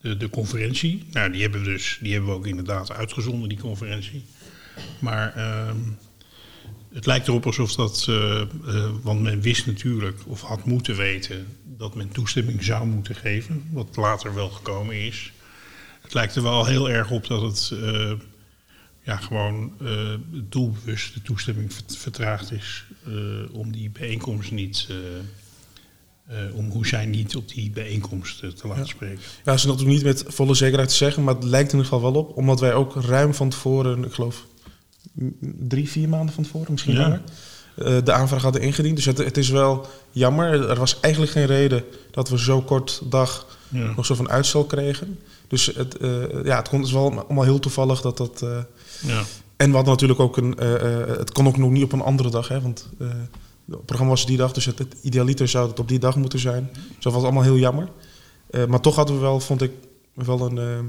de, 0.00 0.16
de 0.16 0.30
conferentie. 0.30 1.04
Nou, 1.10 1.32
die 1.32 1.42
hebben, 1.42 1.60
we 1.62 1.66
dus, 1.66 1.98
die 2.00 2.12
hebben 2.12 2.30
we 2.30 2.36
ook 2.36 2.46
inderdaad 2.46 2.92
uitgezonden, 2.92 3.48
die 3.48 3.58
conferentie. 3.58 4.24
Maar 4.98 5.34
ehm, 5.36 5.76
het 6.92 7.06
lijkt 7.06 7.28
erop 7.28 7.46
alsof 7.46 7.74
dat... 7.74 8.06
eh, 8.08 8.40
eh, 8.40 8.46
want 9.02 9.20
men 9.22 9.40
wist 9.40 9.66
natuurlijk, 9.66 10.20
of 10.26 10.40
had 10.40 10.64
moeten 10.64 10.96
weten... 10.96 11.46
dat 11.76 11.94
men 11.94 12.08
toestemming 12.08 12.62
zou 12.64 12.86
moeten 12.86 13.14
geven. 13.14 13.68
Wat 13.70 13.96
later 13.96 14.34
wel 14.34 14.48
gekomen 14.50 14.96
is. 14.96 15.32
Het 16.00 16.14
lijkt 16.14 16.36
er 16.36 16.42
wel 16.42 16.66
heel 16.66 16.90
erg 16.90 17.10
op 17.10 17.26
dat 17.26 17.42
het... 17.42 17.72
ja, 19.02 19.16
gewoon 19.16 19.72
doelbewust 20.30 21.14
de 21.14 21.22
toestemming 21.22 21.72
vert- 21.72 21.96
vertraagd 21.96 22.52
is 22.52 22.84
om 23.50 23.72
die 23.72 23.90
bijeenkomst 23.90 24.50
niet, 24.50 24.88
eh, 26.26 26.36
om 26.54 26.70
hoe 26.70 26.86
zij 26.86 27.06
niet 27.06 27.36
op 27.36 27.48
die 27.48 27.70
bijeenkomst 27.70 28.42
eh, 28.42 28.50
te 28.50 28.68
laten 28.68 28.86
spreken. 28.86 29.18
Ja, 29.20 29.42
dat 29.44 29.54
is 29.54 29.64
natuurlijk 29.64 29.90
niet 29.90 30.04
met 30.04 30.24
volle 30.26 30.54
zekerheid 30.54 30.88
te 30.88 30.94
zeggen, 30.94 31.24
maar 31.24 31.34
het 31.34 31.44
lijkt 31.44 31.72
in 31.72 31.78
ieder 31.78 31.92
geval 31.92 32.12
wel 32.12 32.20
op. 32.22 32.36
Omdat 32.36 32.60
wij 32.60 32.74
ook 32.74 32.94
ruim 32.94 33.34
van 33.34 33.48
tevoren, 33.48 34.04
ik 34.04 34.12
geloof 34.12 34.46
drie, 35.68 35.88
vier 35.90 36.08
maanden 36.08 36.34
van 36.34 36.44
tevoren, 36.44 36.72
misschien 36.72 36.94
Ja. 36.94 37.00
langer, 37.00 37.20
eh, 37.76 37.96
de 38.04 38.12
aanvraag 38.12 38.42
hadden 38.42 38.62
ingediend. 38.62 38.96
Dus 38.96 39.04
het, 39.04 39.18
het 39.18 39.36
is 39.36 39.48
wel 39.48 39.86
jammer. 40.10 40.68
Er 40.70 40.78
was 40.78 41.00
eigenlijk 41.00 41.32
geen 41.32 41.46
reden 41.46 41.84
dat 42.10 42.28
we 42.28 42.38
zo 42.38 42.60
kort 42.62 43.02
dag 43.04 43.58
Ja. 43.68 43.92
nog 43.96 44.06
zo 44.06 44.14
van 44.14 44.30
uitstel 44.30 44.64
kregen. 44.64 45.18
Dus 45.48 45.66
het, 45.66 45.96
eh, 45.96 46.44
ja, 46.44 46.56
het 46.56 46.68
kon, 46.68 46.92
wel 46.92 47.24
allemaal 47.24 47.44
heel 47.44 47.58
toevallig 47.58 48.00
dat 48.00 48.16
dat... 48.16 48.44
Ja. 49.06 49.22
en 49.56 49.68
we 49.68 49.74
hadden 49.74 49.92
natuurlijk 49.92 50.20
ook 50.20 50.36
een... 50.36 50.56
het 51.18 51.32
kon 51.32 51.46
ook 51.46 51.56
nog 51.56 51.70
niet 51.70 51.84
op 51.84 51.92
een 51.92 52.00
andere 52.00 52.30
dag, 52.30 52.48
hè, 52.48 52.60
want... 52.60 52.88
het 53.76 53.86
programma 53.86 54.14
was 54.14 54.26
die 54.26 54.36
dag, 54.36 54.52
dus 54.52 54.64
het, 54.64 54.78
het 54.78 54.96
idealiter 55.02 55.48
zou 55.48 55.68
het 55.68 55.78
op 55.78 55.88
die 55.88 55.98
dag 55.98 56.16
moeten 56.16 56.38
zijn. 56.38 56.70
Dus 56.72 57.04
dat 57.04 57.12
was 57.12 57.22
allemaal 57.22 57.42
heel 57.42 57.56
jammer. 57.56 57.88
Eh, 58.50 58.66
maar 58.66 58.80
toch 58.80 58.96
hadden 58.96 59.14
we 59.14 59.20
wel, 59.20 59.40
vond 59.40 59.62
ik, 59.62 59.72
wel 60.14 60.40
een, 60.40 60.58
eh, 60.58 60.84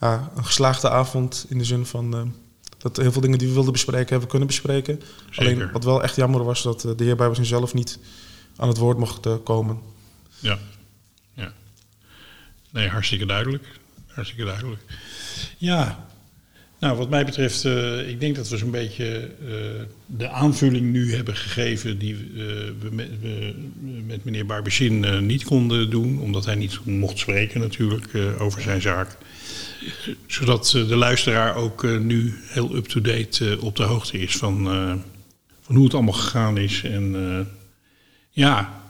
ja, 0.00 0.30
een 0.36 0.44
geslaagde 0.44 0.90
avond. 0.90 1.46
In 1.48 1.58
de 1.58 1.64
zin 1.64 1.86
van 1.86 2.14
eh, 2.14 2.22
dat 2.78 2.96
heel 2.96 3.12
veel 3.12 3.20
dingen 3.20 3.38
die 3.38 3.48
we 3.48 3.54
wilden 3.54 3.72
bespreken, 3.72 4.08
hebben 4.08 4.20
we 4.20 4.30
kunnen 4.30 4.48
bespreken. 4.48 5.02
Zeker. 5.30 5.52
Alleen 5.52 5.72
wat 5.72 5.84
wel 5.84 6.02
echt 6.02 6.16
jammer 6.16 6.44
was, 6.44 6.62
dat 6.62 6.80
de 6.80 7.04
heer 7.04 7.16
Bijbelsen 7.16 7.44
zelf 7.44 7.74
niet 7.74 7.98
aan 8.56 8.68
het 8.68 8.78
woord 8.78 8.98
mocht 8.98 9.42
komen. 9.42 9.78
Ja. 10.38 10.58
ja. 11.34 11.52
Nee, 12.70 12.88
hartstikke 12.88 13.26
duidelijk. 13.26 13.80
Hartstikke 14.06 14.44
duidelijk. 14.44 14.82
Ja. 15.58 16.08
Nou, 16.80 16.96
wat 16.96 17.10
mij 17.10 17.24
betreft, 17.24 17.64
eh, 17.64 18.08
ik 18.08 18.20
denk 18.20 18.36
dat 18.36 18.48
we 18.48 18.56
zo'n 18.56 18.70
beetje 18.70 19.30
eh, 19.40 19.54
de 20.06 20.28
aanvulling 20.28 20.92
nu 20.92 21.14
hebben 21.14 21.36
gegeven 21.36 21.98
die 21.98 22.14
eh, 22.14 22.42
we, 22.80 22.90
met, 24.06 24.24
meneer 24.24 24.46
Barbachin 24.46 25.04
eh, 25.04 25.18
niet 25.18 25.44
konden 25.44 25.90
doen, 25.90 26.20
omdat 26.20 26.44
hij 26.44 26.54
niet 26.54 26.84
mocht 26.84 27.18
spreken 27.18 27.60
natuurlijk 27.60 28.08
over 28.38 28.62
zijn 28.62 28.80
zaak. 28.80 29.16
Zodat 30.26 30.70
de 30.70 30.96
luisteraar 30.96 31.54
ook 31.54 31.98
nu 31.98 32.34
heel 32.42 32.74
up-to-date 32.74 33.58
op 33.60 33.76
de 33.76 33.82
hoogte 33.82 34.18
is 34.18 34.36
van, 34.36 34.64
van 35.60 35.74
hoe 35.74 35.84
het 35.84 35.94
allemaal 35.94 36.12
gegaan 36.12 36.58
is. 36.58 36.82
En 36.82 37.16
ja, 38.30 38.82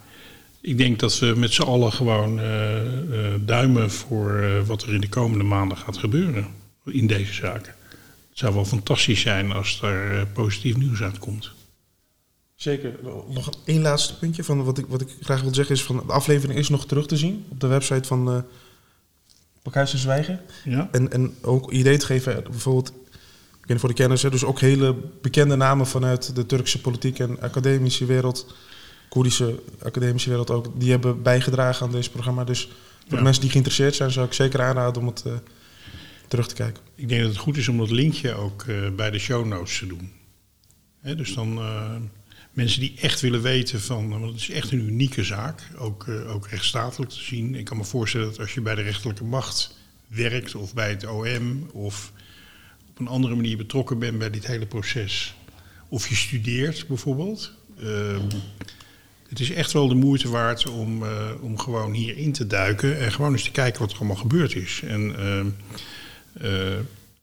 ik 0.61 0.77
denk 0.77 0.99
dat 0.99 1.19
we 1.19 1.33
met 1.37 1.53
z'n 1.53 1.61
allen 1.61 1.93
gewoon 1.93 2.39
duimen 3.45 3.91
voor 3.91 4.63
wat 4.65 4.83
er 4.83 4.93
in 4.93 5.01
de 5.01 5.09
komende 5.09 5.43
maanden 5.43 5.77
gaat 5.77 5.97
gebeuren 5.97 6.47
in 6.85 7.07
deze 7.07 7.33
zaken. 7.33 7.73
Het 8.41 8.49
zou 8.49 8.61
wel 8.61 8.71
fantastisch 8.71 9.21
zijn 9.21 9.51
als 9.51 9.81
er 9.81 10.19
eh, 10.19 10.25
positief 10.33 10.77
nieuws 10.77 11.01
uitkomt. 11.01 11.51
Zeker. 12.55 12.99
Nog 13.27 13.49
één 13.65 13.81
laatste 13.81 14.17
puntje 14.17 14.43
van 14.43 14.63
wat 14.63 14.77
ik, 14.77 14.85
wat 14.87 15.01
ik 15.01 15.15
graag 15.21 15.41
wil 15.41 15.53
zeggen 15.53 15.75
is 15.75 15.83
van 15.83 16.03
de 16.07 16.13
aflevering 16.13 16.59
is 16.59 16.69
nog 16.69 16.85
terug 16.85 17.07
te 17.07 17.17
zien 17.17 17.45
op 17.49 17.59
de 17.59 17.67
website 17.67 18.07
van 18.07 18.31
eh 18.31 18.37
Pakhuis 19.61 19.93
en 19.93 19.99
Zwijgen. 19.99 20.41
Ja? 20.63 20.89
En, 20.91 21.11
en 21.11 21.35
ook 21.41 21.71
idee 21.71 21.97
te 21.97 22.05
geven, 22.05 22.37
eh, 22.37 22.49
bijvoorbeeld, 22.49 22.93
voor 23.67 23.89
de 23.89 23.95
kennis, 23.95 24.21
hè, 24.21 24.29
dus 24.29 24.43
ook 24.43 24.59
hele 24.59 24.95
bekende 25.21 25.55
namen 25.55 25.87
vanuit 25.87 26.35
de 26.35 26.45
Turkse 26.45 26.81
politiek 26.81 27.19
en 27.19 27.41
academische 27.41 28.05
wereld, 28.05 28.53
Koerdische 29.09 29.59
academische 29.83 30.29
wereld 30.29 30.49
ook, 30.51 30.79
die 30.79 30.91
hebben 30.91 31.21
bijgedragen 31.21 31.85
aan 31.85 31.91
deze 31.91 32.11
programma. 32.11 32.43
Dus 32.43 32.61
voor 32.61 33.09
Ja. 33.09 33.15
de 33.17 33.23
mensen 33.23 33.41
die 33.41 33.51
geïnteresseerd 33.51 33.95
zijn, 33.95 34.11
zou 34.11 34.25
ik 34.25 34.33
zeker 34.33 34.61
aanraden 34.61 35.01
om 35.01 35.07
het 35.07 35.23
eh, 35.25 35.33
terug 36.31 36.47
te 36.47 36.55
kijken. 36.55 36.83
Ik 36.95 37.09
denk 37.09 37.21
dat 37.21 37.29
het 37.29 37.39
goed 37.39 37.57
is 37.57 37.67
om 37.67 37.77
dat 37.77 37.91
linkje 37.91 38.33
ook 38.33 38.63
eh, 38.63 38.89
bij 38.95 39.11
de 39.11 39.19
show 39.19 39.45
notes 39.45 39.77
te 39.77 39.87
doen. 39.87 40.11
Hè, 41.01 41.15
dus 41.15 41.33
dan 41.33 41.57
eh, 41.57 41.95
mensen 42.53 42.79
die 42.79 42.97
echt 43.01 43.21
willen 43.21 43.41
weten 43.41 43.81
van, 43.81 44.09
want 44.09 44.25
het 44.25 44.41
is 44.41 44.49
echt 44.49 44.71
een 44.71 44.87
unieke 44.87 45.23
zaak, 45.23 45.67
ook, 45.77 46.07
eh, 46.07 46.33
ook 46.33 46.47
rechtsstatelijk 46.47 47.11
te 47.11 47.19
zien. 47.19 47.55
Ik 47.55 47.65
kan 47.65 47.77
me 47.77 47.83
voorstellen 47.83 48.27
dat 48.27 48.39
als 48.39 48.53
je 48.53 48.61
bij 48.61 48.75
de 48.75 48.81
rechterlijke 48.81 49.23
macht 49.23 49.77
werkt 50.07 50.55
of 50.55 50.73
bij 50.73 50.89
het 50.89 51.05
OM 51.05 51.69
of 51.71 52.11
op 52.89 52.99
een 52.99 53.07
andere 53.07 53.35
manier 53.35 53.57
betrokken 53.57 53.99
bent 53.99 54.17
bij 54.17 54.29
dit 54.29 54.47
hele 54.47 54.65
proces, 54.65 55.35
of 55.87 56.07
je 56.07 56.15
studeert 56.15 56.87
bijvoorbeeld. 56.87 57.53
ehm, 57.79 58.29
het 59.29 59.39
is 59.39 59.51
echt 59.51 59.71
wel 59.71 59.87
de 59.87 59.95
moeite 59.95 60.29
waard 60.29 60.69
om, 60.69 61.03
om 61.41 61.59
gewoon 61.59 61.93
hierin 61.93 62.31
te 62.31 62.47
duiken 62.47 62.99
en 62.99 63.11
gewoon 63.11 63.31
eens 63.31 63.43
te 63.43 63.51
kijken 63.51 63.81
wat 63.81 63.91
er 63.91 63.97
allemaal 63.97 64.15
gebeurd 64.15 64.55
is. 64.55 64.81
En 64.83 65.15
ehm, 65.17 65.47
eh, 65.47 65.81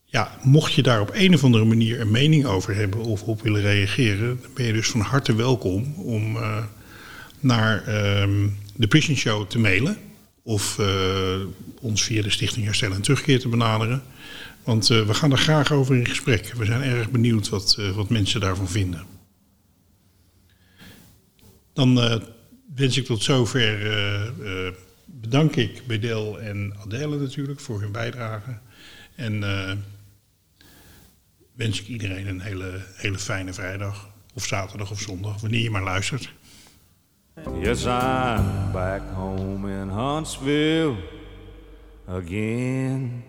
ja, 0.05 0.39
mocht 0.43 0.73
je 0.73 0.83
daar 0.83 1.01
op 1.01 1.11
een 1.13 1.35
of 1.35 1.45
andere 1.45 1.65
manier 1.65 2.01
een 2.01 2.11
mening 2.11 2.45
over 2.47 2.75
hebben 2.75 3.01
of 3.01 3.23
op 3.23 3.43
willen 3.43 3.61
reageren, 3.61 4.39
dan 4.43 4.51
ben 4.55 4.67
je 4.67 4.73
dus 4.73 4.89
van 4.89 5.01
harte 5.01 5.35
welkom 5.35 5.95
om 5.95 6.37
eh, 6.37 6.65
naar 7.41 7.87
ehm, 7.87 8.49
de 8.77 8.87
Prison 8.87 9.17
Show 9.17 9.47
te 9.49 9.59
mailen. 9.59 9.97
Of 10.43 10.79
eh, 10.79 11.37
ons 11.81 12.03
via 12.03 12.23
de 12.23 12.31
Stichting 12.31 12.65
Herstel 12.65 12.93
en 12.93 13.03
Terugkeer 13.03 13.41
te 13.41 13.49
benaderen. 13.49 14.03
Want 14.65 14.91
eh, 14.91 15.07
we 15.07 15.15
gaan 15.15 15.33
er 15.33 15.39
graag 15.39 15.73
over 15.73 15.97
in 15.97 16.07
gesprek. 16.07 16.53
We 16.57 16.65
zijn 16.65 16.83
erg 16.83 17.11
benieuwd 17.11 17.49
wat, 17.49 17.77
eh, 17.79 17.91
wat 17.91 18.09
mensen 18.09 18.41
daarvan 18.41 18.69
vinden. 18.69 19.03
Dan 21.73 22.01
eh, 22.01 22.17
wens 22.75 22.97
ik 22.97 23.05
tot 23.05 23.23
zover. 23.23 23.87
eh, 23.87 24.27
eh, 24.67 24.73
bedank 25.05 25.57
ik 25.57 25.83
Bedel 25.87 26.41
en 26.41 26.75
Adele 26.85 27.19
natuurlijk 27.19 27.61
voor 27.61 27.81
hun 27.81 27.93
bijdrage. 27.93 28.59
En 29.19 29.43
eh, 29.43 29.77
wens 31.53 31.81
ik 31.81 31.87
iedereen 31.87 32.27
een 32.27 32.41
hele, 32.41 32.83
hele 32.97 33.19
fijne 33.19 33.53
vrijdag. 33.53 34.11
Of 34.35 34.45
zaterdag 34.47 34.91
of 34.91 35.01
zondag, 35.01 35.41
wanneer 35.41 35.63
je 35.63 35.71
maar 35.71 35.83
luistert. 35.83 36.33
Yes, 37.61 37.85
I'm 37.85 38.73
back 38.73 39.03
home 39.15 39.81
in 39.83 39.89
Huntsville 39.89 40.97
again. 42.07 43.25